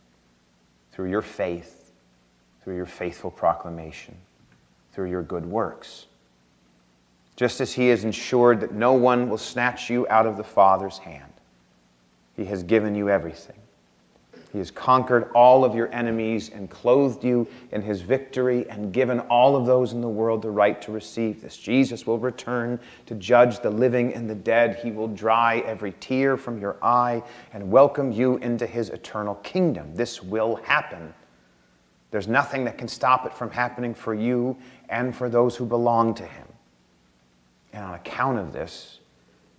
through 0.93 1.11
your 1.11 1.23
faith, 1.23 1.91
through 2.63 2.77
your 2.77 2.87
faithful 2.87 3.33
proclamation, 3.33 4.15
through 4.93 5.11
your 5.11 5.25
good 5.25 5.45
works. 5.45 6.07
Just 7.35 7.61
as 7.61 7.73
he 7.73 7.89
has 7.89 8.05
ensured 8.05 8.61
that 8.61 8.73
no 8.73 8.93
one 8.93 9.29
will 9.29 9.39
snatch 9.39 9.91
you 9.91 10.07
out 10.09 10.25
of 10.25 10.37
the 10.37 10.45
Father's 10.45 10.99
hand, 10.99 11.33
he 12.37 12.45
has 12.45 12.63
given 12.63 12.95
you 12.95 13.11
everything. 13.11 13.59
He 14.53 14.59
has 14.59 14.71
conquered 14.71 15.31
all 15.35 15.65
of 15.65 15.75
your 15.75 15.93
enemies 15.93 16.49
and 16.49 16.71
clothed 16.71 17.23
you 17.23 17.47
in 17.71 17.83
his 17.83 18.01
victory 18.01 18.69
and 18.71 18.93
given 18.93 19.21
all 19.21 19.57
of 19.57 19.67
those 19.67 19.93
in 19.93 20.01
the 20.01 20.09
world 20.09 20.41
the 20.41 20.51
right 20.51 20.81
to 20.83 20.93
receive 20.93 21.43
this. 21.43 21.57
Jesus 21.57 22.07
will 22.07 22.19
return 22.19 22.81
to 23.07 23.15
judge 23.15 23.61
the 23.61 23.71
living 23.71 24.15
and 24.15 24.29
the 24.29 24.35
dead. 24.35 24.77
He 24.77 24.91
will 24.91 25.09
dry 25.09 25.59
every 25.67 25.93
tear 26.01 26.39
from 26.39 26.59
your 26.59 26.77
eye 26.83 27.23
and 27.53 27.71
welcome 27.71 28.11
you 28.11 28.39
into 28.39 28.67
his 28.67 28.89
eternal 28.89 29.35
kingdom. 29.37 29.95
This 29.95 30.23
will 30.23 30.57
happen. 30.57 31.13
There's 32.11 32.29
nothing 32.29 32.65
that 32.65 32.79
can 32.79 32.89
stop 32.89 33.27
it 33.27 33.35
from 33.35 33.51
happening 33.51 33.93
for 33.93 34.15
you 34.15 34.57
and 34.89 35.15
for 35.15 35.29
those 35.29 35.57
who 35.57 35.67
belong 35.67 36.15
to 36.15 36.25
him. 36.25 36.47
And 37.75 37.85
on 37.85 37.95
account 37.95 38.39
of 38.39 38.53
this, 38.53 39.01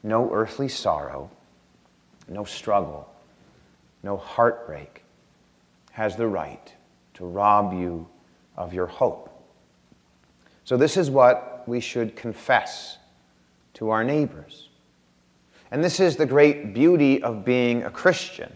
no 0.01 0.31
earthly 0.33 0.67
sorrow, 0.67 1.29
no 2.27 2.43
struggle, 2.43 3.08
no 4.03 4.17
heartbreak 4.17 5.03
has 5.91 6.15
the 6.15 6.27
right 6.27 6.73
to 7.15 7.25
rob 7.25 7.73
you 7.73 8.07
of 8.55 8.73
your 8.73 8.87
hope. 8.87 9.25
So, 10.63 10.77
this 10.77 10.97
is 10.97 11.09
what 11.09 11.63
we 11.67 11.79
should 11.79 12.15
confess 12.15 12.97
to 13.73 13.89
our 13.89 14.03
neighbors. 14.03 14.69
And 15.71 15.83
this 15.83 15.99
is 15.99 16.15
the 16.15 16.25
great 16.25 16.73
beauty 16.73 17.21
of 17.21 17.45
being 17.45 17.83
a 17.83 17.89
Christian, 17.89 18.51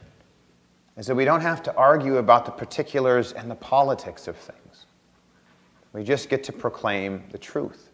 is 0.97 1.07
that 1.07 1.15
we 1.15 1.25
don't 1.25 1.41
have 1.41 1.61
to 1.63 1.75
argue 1.75 2.17
about 2.17 2.45
the 2.45 2.51
particulars 2.51 3.33
and 3.33 3.49
the 3.49 3.55
politics 3.55 4.27
of 4.27 4.35
things. 4.35 4.85
We 5.91 6.03
just 6.03 6.29
get 6.29 6.43
to 6.45 6.51
proclaim 6.51 7.23
the 7.31 7.37
truth. 7.37 7.91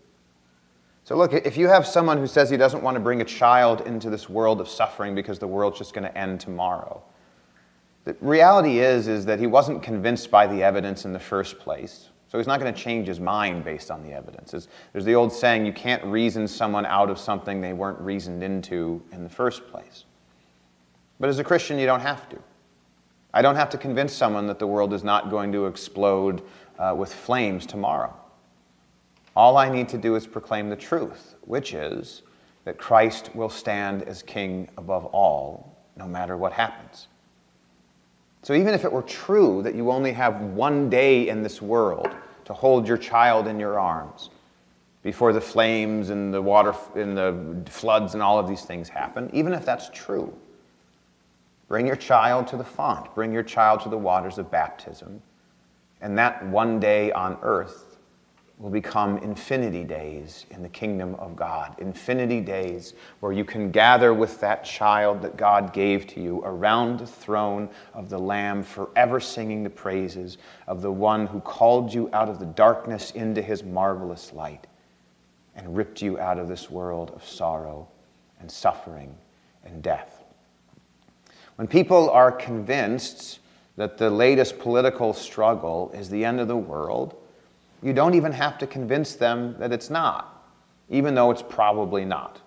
So, 1.03 1.15
look, 1.15 1.33
if 1.33 1.57
you 1.57 1.67
have 1.67 1.87
someone 1.87 2.17
who 2.17 2.27
says 2.27 2.49
he 2.49 2.57
doesn't 2.57 2.83
want 2.83 2.95
to 2.95 2.99
bring 2.99 3.21
a 3.21 3.25
child 3.25 3.81
into 3.81 4.09
this 4.09 4.29
world 4.29 4.61
of 4.61 4.69
suffering 4.69 5.15
because 5.15 5.39
the 5.39 5.47
world's 5.47 5.77
just 5.77 5.93
going 5.93 6.03
to 6.03 6.17
end 6.17 6.39
tomorrow, 6.39 7.01
the 8.05 8.15
reality 8.21 8.79
is, 8.79 9.07
is 9.07 9.25
that 9.25 9.39
he 9.39 9.47
wasn't 9.47 9.83
convinced 9.83 10.31
by 10.31 10.47
the 10.47 10.63
evidence 10.63 11.05
in 11.05 11.13
the 11.13 11.19
first 11.19 11.59
place. 11.59 12.09
So 12.29 12.37
he's 12.37 12.47
not 12.47 12.59
going 12.59 12.73
to 12.73 12.79
change 12.79 13.07
his 13.07 13.19
mind 13.19 13.63
based 13.63 13.89
on 13.89 14.03
the 14.03 14.13
evidence. 14.13 14.51
There's 14.93 15.05
the 15.05 15.15
old 15.15 15.33
saying, 15.33 15.65
you 15.65 15.73
can't 15.73 16.03
reason 16.05 16.47
someone 16.47 16.85
out 16.85 17.09
of 17.09 17.17
something 17.17 17.59
they 17.59 17.73
weren't 17.73 17.99
reasoned 17.99 18.43
into 18.43 19.01
in 19.11 19.23
the 19.23 19.29
first 19.29 19.67
place. 19.67 20.05
But 21.19 21.29
as 21.29 21.39
a 21.39 21.43
Christian, 21.43 21.79
you 21.79 21.87
don't 21.87 22.01
have 22.01 22.29
to. 22.29 22.37
I 23.33 23.41
don't 23.41 23.55
have 23.55 23.69
to 23.71 23.77
convince 23.77 24.13
someone 24.13 24.47
that 24.47 24.59
the 24.59 24.67
world 24.67 24.93
is 24.93 25.03
not 25.03 25.29
going 25.29 25.51
to 25.51 25.65
explode 25.65 26.41
uh, 26.77 26.93
with 26.97 27.13
flames 27.13 27.65
tomorrow. 27.65 28.15
All 29.35 29.57
I 29.57 29.69
need 29.69 29.89
to 29.89 29.97
do 29.97 30.15
is 30.15 30.25
proclaim 30.25 30.69
the 30.69 30.75
truth, 30.75 31.35
which 31.41 31.73
is 31.73 32.23
that 32.65 32.77
Christ 32.77 33.31
will 33.35 33.49
stand 33.49 34.03
as 34.03 34.21
king 34.21 34.69
above 34.77 35.05
all, 35.05 35.77
no 35.95 36.07
matter 36.07 36.37
what 36.37 36.53
happens. 36.53 37.07
So 38.41 38.53
even 38.53 38.73
if 38.73 38.85
it 38.85 38.91
were 38.91 39.01
true 39.01 39.61
that 39.63 39.75
you 39.75 39.91
only 39.91 40.13
have 40.13 40.41
one 40.41 40.89
day 40.89 41.27
in 41.27 41.43
this 41.43 41.61
world 41.61 42.09
to 42.45 42.53
hold 42.53 42.87
your 42.87 42.97
child 42.97 43.47
in 43.47 43.59
your 43.59 43.79
arms 43.79 44.29
before 45.03 45.33
the 45.33 45.41
flames 45.41 46.09
and 46.09 46.33
the 46.33 46.41
water 46.41 46.73
and 46.95 47.17
the 47.17 47.71
floods 47.71 48.13
and 48.13 48.23
all 48.23 48.39
of 48.39 48.47
these 48.47 48.63
things 48.63 48.89
happen, 48.89 49.29
even 49.33 49.53
if 49.53 49.65
that's 49.65 49.89
true, 49.93 50.33
bring 51.67 51.85
your 51.85 51.95
child 51.95 52.47
to 52.47 52.57
the 52.57 52.63
font, 52.63 53.13
bring 53.15 53.31
your 53.31 53.43
child 53.43 53.81
to 53.81 53.89
the 53.89 53.97
waters 53.97 54.37
of 54.37 54.49
baptism, 54.51 55.21
and 56.01 56.17
that 56.17 56.45
one 56.47 56.79
day 56.79 57.11
on 57.11 57.37
earth 57.41 57.88
will 58.59 58.69
become 58.69 59.17
infinity 59.19 59.85
days 59.85 60.45
in 60.51 60.61
the 60.61 60.69
kingdom 60.69 61.15
of 61.15 61.33
God. 61.33 61.73
Infinity 61.79 62.41
days 62.41 62.93
where 63.21 63.31
you 63.31 63.45
can 63.45 63.71
gather 63.71 64.13
with 64.13 64.41
that 64.41 64.65
child 64.65 65.21
that 65.21 65.37
God 65.37 65.71
gave 65.71 66.05
to 66.07 66.21
you 66.21 66.41
around 66.43 66.99
the 66.99 67.07
throne 67.07 67.69
of 67.93 68.09
the 68.09 68.19
Lamb, 68.19 68.61
forever 68.61 69.21
singing 69.21 69.63
the 69.63 69.69
praises 69.69 70.37
of 70.67 70.81
the 70.81 70.91
one 70.91 71.25
who 71.25 71.39
called 71.39 71.93
you 71.93 72.09
out 72.11 72.27
of 72.27 72.37
the 72.37 72.45
darkness 72.45 73.11
into 73.11 73.41
his 73.41 73.63
marvelous 73.63 74.33
light 74.33 74.67
and 75.55 75.75
ripped 75.75 76.01
you 76.01 76.19
out 76.19 76.37
of 76.37 76.49
this 76.49 76.69
world 76.69 77.11
of 77.15 77.25
sorrow 77.25 77.87
and 78.41 78.51
suffering 78.51 79.15
and 79.63 79.81
death. 79.81 80.25
When 81.55 81.67
people 81.67 82.09
are 82.09 82.31
convinced 82.31 83.39
that 83.77 83.97
the 83.97 84.09
latest 84.09 84.59
political 84.59 85.13
struggle 85.13 85.91
is 85.93 86.09
the 86.09 86.25
end 86.25 86.41
of 86.41 86.49
the 86.49 86.57
world, 86.57 87.15
you 87.81 87.93
don't 87.93 88.13
even 88.13 88.31
have 88.31 88.57
to 88.59 88.67
convince 88.67 89.15
them 89.15 89.55
that 89.59 89.71
it's 89.71 89.89
not, 89.89 90.45
even 90.89 91.15
though 91.15 91.31
it's 91.31 91.41
probably 91.41 92.05
not. 92.05 92.41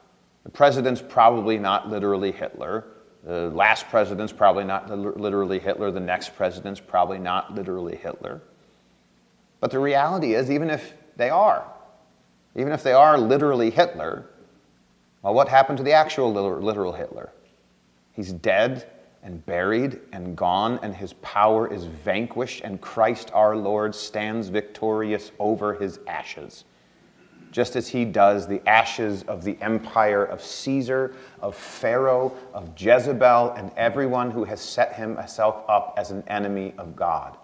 The 0.44 0.50
president's 0.50 1.02
probably 1.02 1.58
not 1.58 1.88
literally 1.88 2.32
Hitler. 2.32 2.84
The 3.24 3.50
last 3.50 3.88
president's 3.88 4.32
probably 4.32 4.64
not 4.64 4.90
literally 4.90 5.58
Hitler. 5.58 5.90
The 5.90 6.00
next 6.00 6.34
president's 6.34 6.80
probably 6.80 7.18
not 7.18 7.54
literally 7.54 7.96
Hitler. 7.96 8.42
But 9.60 9.70
the 9.70 9.78
reality 9.78 10.34
is, 10.34 10.50
even 10.50 10.68
if 10.70 10.94
they 11.16 11.30
are, 11.30 11.64
even 12.56 12.72
if 12.72 12.82
they 12.82 12.92
are 12.92 13.16
literally 13.16 13.70
Hitler, 13.70 14.28
well, 15.22 15.34
what 15.34 15.48
happened 15.48 15.78
to 15.78 15.84
the 15.84 15.92
actual 15.92 16.32
literal 16.32 16.92
Hitler? 16.92 17.32
He's 18.12 18.32
dead 18.32 18.90
and 19.22 19.44
buried 19.46 20.00
and 20.12 20.36
gone, 20.36 20.80
and 20.82 20.94
his 20.94 21.12
power 21.14 21.72
is 21.72 21.84
vanquished, 21.84 22.62
and 22.62 22.80
Christ 22.80 23.30
our 23.32 23.56
Lord 23.56 23.94
stands 23.94 24.48
victorious 24.48 25.30
over 25.38 25.74
his 25.74 26.00
ashes. 26.06 26.64
Just 27.52 27.76
as 27.76 27.86
he 27.86 28.04
does 28.04 28.48
the 28.48 28.66
ashes 28.66 29.24
of 29.24 29.44
the 29.44 29.58
empire 29.60 30.24
of 30.24 30.42
Caesar, 30.42 31.14
of 31.40 31.54
Pharaoh, 31.54 32.34
of 32.54 32.70
Jezebel, 32.76 33.50
and 33.56 33.70
everyone 33.76 34.30
who 34.30 34.44
has 34.44 34.60
set 34.60 34.94
himself 34.94 35.62
up 35.68 35.94
as 35.98 36.10
an 36.10 36.24
enemy 36.28 36.72
of 36.78 36.96
God. 36.96 37.36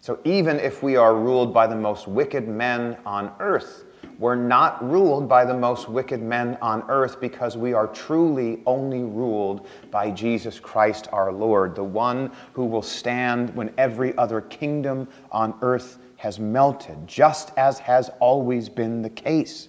So 0.00 0.20
even 0.22 0.60
if 0.60 0.84
we 0.84 0.94
are 0.94 1.16
ruled 1.16 1.52
by 1.52 1.66
the 1.66 1.74
most 1.74 2.06
wicked 2.06 2.46
men 2.46 2.96
on 3.04 3.32
earth, 3.40 3.85
we're 4.18 4.34
not 4.34 4.82
ruled 4.88 5.28
by 5.28 5.44
the 5.44 5.56
most 5.56 5.88
wicked 5.88 6.22
men 6.22 6.56
on 6.62 6.82
earth 6.88 7.20
because 7.20 7.56
we 7.56 7.74
are 7.74 7.86
truly 7.86 8.62
only 8.64 9.02
ruled 9.02 9.66
by 9.90 10.10
Jesus 10.10 10.58
Christ 10.58 11.08
our 11.12 11.32
Lord, 11.32 11.74
the 11.74 11.84
one 11.84 12.30
who 12.54 12.64
will 12.64 12.82
stand 12.82 13.54
when 13.54 13.72
every 13.76 14.16
other 14.16 14.40
kingdom 14.40 15.06
on 15.30 15.54
earth 15.60 15.98
has 16.16 16.40
melted, 16.40 17.06
just 17.06 17.52
as 17.58 17.78
has 17.78 18.10
always 18.20 18.68
been 18.68 19.02
the 19.02 19.10
case. 19.10 19.68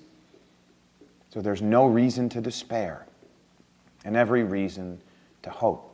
So 1.30 1.42
there's 1.42 1.62
no 1.62 1.86
reason 1.86 2.30
to 2.30 2.42
despair 2.42 3.06
and 4.06 4.16
every 4.16 4.44
reason 4.44 5.02
to 5.44 5.50
hope. 5.50 5.87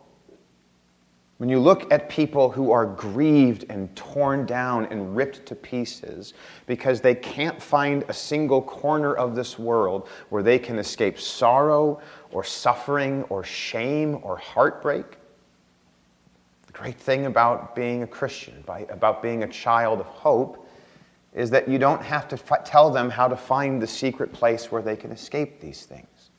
When 1.44 1.50
you 1.50 1.60
look 1.60 1.92
at 1.92 2.08
people 2.08 2.50
who 2.50 2.72
are 2.72 2.86
grieved 2.86 3.66
and 3.68 3.94
torn 3.98 4.46
down 4.46 4.86
and 4.86 5.14
ripped 5.14 5.46
to 5.48 5.56
pieces 5.56 6.36
because 6.68 7.02
they 7.02 7.16
can't 7.16 7.62
find 7.62 8.06
a 8.08 8.14
single 8.14 8.62
corner 8.62 9.14
of 9.14 9.36
this 9.36 9.60
world 9.60 10.08
where 10.30 10.42
they 10.42 10.58
can 10.58 10.80
escape 10.80 11.20
sorrow 11.20 12.00
or 12.32 12.46
suffering 12.46 13.24
or 13.24 13.44
shame 13.44 14.20
or 14.24 14.38
heartbreak, 14.38 15.04
the 16.66 16.72
great 16.72 16.98
thing 16.98 17.26
about 17.26 17.76
being 17.76 18.04
a 18.04 18.08
Christian, 18.08 18.64
by, 18.66 18.86
about 18.90 19.22
being 19.22 19.44
a 19.44 19.48
child 19.50 20.00
of 20.00 20.06
hope, 20.06 20.66
is 21.34 21.50
that 21.50 21.68
you 21.68 21.78
don't 21.78 22.02
have 22.02 22.26
to 22.30 22.38
f- 22.38 22.64
tell 22.64 22.90
them 22.90 23.10
how 23.10 23.28
to 23.28 23.36
find 23.36 23.82
the 23.82 23.88
secret 23.88 24.32
place 24.32 24.72
where 24.72 24.82
they 24.82 24.96
can 24.96 25.12
escape 25.12 25.60
these 25.60 25.84
things. 25.84 26.30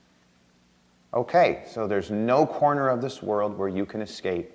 Okay, 1.12 1.62
so 1.66 1.86
there's 1.86 2.10
no 2.10 2.46
corner 2.46 2.88
of 2.88 3.02
this 3.02 3.22
world 3.22 3.58
where 3.58 3.68
you 3.68 3.84
can 3.84 4.00
escape 4.00 4.52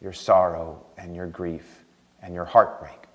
your 0.00 0.12
sorrow 0.12 0.84
and 0.96 1.14
your 1.14 1.26
grief 1.26 1.84
and 2.22 2.34
your 2.34 2.44
heartbreak. 2.44 3.06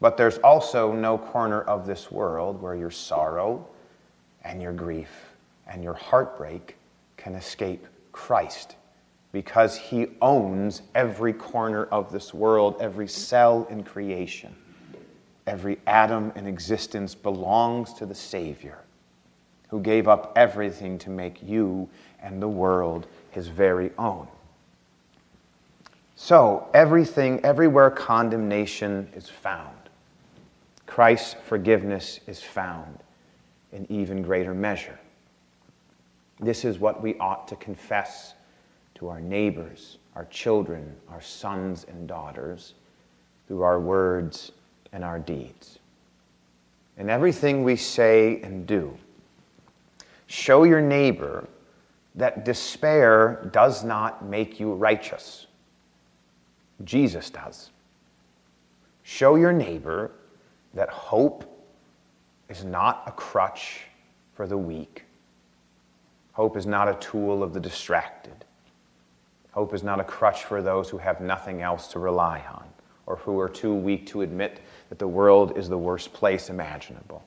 But 0.00 0.16
there's 0.16 0.38
also 0.38 0.92
no 0.92 1.18
corner 1.18 1.62
of 1.62 1.86
this 1.86 2.10
world 2.10 2.62
where 2.62 2.74
your 2.74 2.90
sorrow 2.90 3.66
and 4.44 4.62
your 4.62 4.72
grief 4.72 5.10
and 5.66 5.82
your 5.82 5.94
heartbreak 5.94 6.76
can 7.16 7.34
escape 7.34 7.86
Christ 8.12 8.76
because 9.32 9.76
he 9.76 10.06
owns 10.22 10.82
every 10.94 11.32
corner 11.32 11.84
of 11.84 12.12
this 12.12 12.32
world, 12.32 12.76
every 12.80 13.08
cell 13.08 13.66
in 13.68 13.82
creation. 13.82 14.54
Every 15.46 15.78
atom 15.86 16.32
in 16.36 16.46
existence 16.46 17.14
belongs 17.14 17.92
to 17.94 18.06
the 18.06 18.14
Savior 18.14 18.78
who 19.68 19.80
gave 19.80 20.08
up 20.08 20.32
everything 20.36 20.98
to 20.98 21.10
make 21.10 21.42
you 21.42 21.88
and 22.22 22.40
the 22.40 22.48
world 22.48 23.06
his 23.30 23.48
very 23.48 23.90
own. 23.98 24.26
So, 26.20 26.66
everything, 26.74 27.38
everywhere 27.44 27.90
condemnation 27.90 29.08
is 29.14 29.28
found, 29.28 29.76
Christ's 30.84 31.36
forgiveness 31.46 32.18
is 32.26 32.42
found 32.42 32.98
in 33.70 33.86
even 33.88 34.22
greater 34.22 34.52
measure. 34.52 34.98
This 36.40 36.64
is 36.64 36.80
what 36.80 37.00
we 37.00 37.16
ought 37.18 37.46
to 37.46 37.56
confess 37.56 38.34
to 38.96 39.08
our 39.08 39.20
neighbors, 39.20 39.98
our 40.16 40.24
children, 40.24 40.92
our 41.08 41.20
sons 41.20 41.86
and 41.88 42.08
daughters, 42.08 42.74
through 43.46 43.62
our 43.62 43.78
words 43.78 44.50
and 44.92 45.04
our 45.04 45.20
deeds. 45.20 45.78
In 46.96 47.08
everything 47.08 47.62
we 47.62 47.76
say 47.76 48.40
and 48.42 48.66
do, 48.66 48.92
show 50.26 50.64
your 50.64 50.82
neighbor 50.82 51.46
that 52.16 52.44
despair 52.44 53.48
does 53.52 53.84
not 53.84 54.24
make 54.24 54.58
you 54.58 54.74
righteous. 54.74 55.46
Jesus 56.84 57.30
does. 57.30 57.70
Show 59.02 59.36
your 59.36 59.52
neighbor 59.52 60.10
that 60.74 60.88
hope 60.88 61.44
is 62.48 62.64
not 62.64 63.02
a 63.06 63.12
crutch 63.12 63.82
for 64.34 64.46
the 64.46 64.58
weak. 64.58 65.04
Hope 66.32 66.56
is 66.56 66.66
not 66.66 66.88
a 66.88 66.94
tool 66.94 67.42
of 67.42 67.52
the 67.52 67.60
distracted. 67.60 68.44
Hope 69.52 69.74
is 69.74 69.82
not 69.82 69.98
a 69.98 70.04
crutch 70.04 70.44
for 70.44 70.62
those 70.62 70.88
who 70.88 70.98
have 70.98 71.20
nothing 71.20 71.62
else 71.62 71.88
to 71.88 71.98
rely 71.98 72.44
on 72.52 72.64
or 73.06 73.16
who 73.16 73.40
are 73.40 73.48
too 73.48 73.74
weak 73.74 74.06
to 74.06 74.20
admit 74.20 74.60
that 74.90 74.98
the 74.98 75.08
world 75.08 75.56
is 75.56 75.68
the 75.68 75.78
worst 75.78 76.12
place 76.12 76.50
imaginable. 76.50 77.24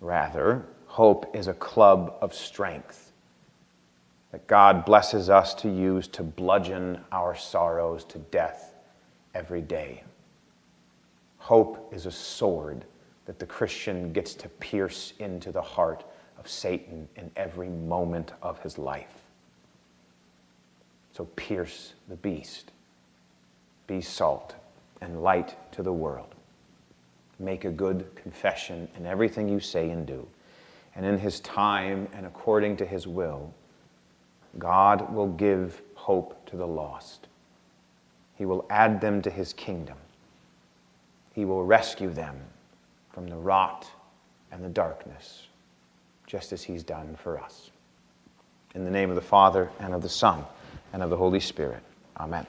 Rather, 0.00 0.64
hope 0.86 1.36
is 1.36 1.46
a 1.46 1.54
club 1.54 2.16
of 2.20 2.34
strength 2.34 3.01
that 4.32 4.46
God 4.46 4.84
blesses 4.84 5.30
us 5.30 5.54
to 5.54 5.68
use 5.68 6.08
to 6.08 6.22
bludgeon 6.22 7.00
our 7.12 7.36
sorrows 7.36 8.04
to 8.06 8.18
death 8.18 8.74
every 9.34 9.60
day. 9.60 10.02
Hope 11.36 11.92
is 11.94 12.06
a 12.06 12.10
sword 12.10 12.84
that 13.26 13.38
the 13.38 13.46
Christian 13.46 14.12
gets 14.12 14.34
to 14.34 14.48
pierce 14.48 15.12
into 15.18 15.52
the 15.52 15.62
heart 15.62 16.04
of 16.38 16.48
Satan 16.48 17.08
in 17.16 17.30
every 17.36 17.68
moment 17.68 18.32
of 18.42 18.60
his 18.62 18.78
life. 18.78 19.22
So 21.12 21.26
pierce 21.36 21.92
the 22.08 22.16
beast. 22.16 22.72
Be 23.86 24.00
salt 24.00 24.54
and 25.02 25.22
light 25.22 25.56
to 25.72 25.82
the 25.82 25.92
world. 25.92 26.34
Make 27.38 27.64
a 27.64 27.70
good 27.70 28.06
confession 28.14 28.88
in 28.96 29.04
everything 29.04 29.48
you 29.48 29.60
say 29.60 29.90
and 29.90 30.06
do. 30.06 30.26
And 30.94 31.04
in 31.04 31.18
his 31.18 31.40
time 31.40 32.08
and 32.14 32.24
according 32.24 32.76
to 32.78 32.86
his 32.86 33.06
will, 33.06 33.52
God 34.58 35.12
will 35.12 35.28
give 35.28 35.82
hope 35.94 36.46
to 36.50 36.56
the 36.56 36.66
lost. 36.66 37.28
He 38.36 38.44
will 38.44 38.66
add 38.70 39.00
them 39.00 39.22
to 39.22 39.30
his 39.30 39.52
kingdom. 39.52 39.96
He 41.34 41.44
will 41.44 41.64
rescue 41.64 42.10
them 42.10 42.36
from 43.12 43.28
the 43.28 43.36
rot 43.36 43.88
and 44.50 44.64
the 44.64 44.68
darkness, 44.68 45.46
just 46.26 46.52
as 46.52 46.62
he's 46.62 46.82
done 46.82 47.16
for 47.22 47.38
us. 47.38 47.70
In 48.74 48.84
the 48.84 48.90
name 48.90 49.10
of 49.10 49.16
the 49.16 49.22
Father, 49.22 49.70
and 49.80 49.94
of 49.94 50.02
the 50.02 50.08
Son, 50.08 50.44
and 50.92 51.02
of 51.02 51.10
the 51.10 51.16
Holy 51.16 51.40
Spirit. 51.40 51.82
Amen. 52.18 52.46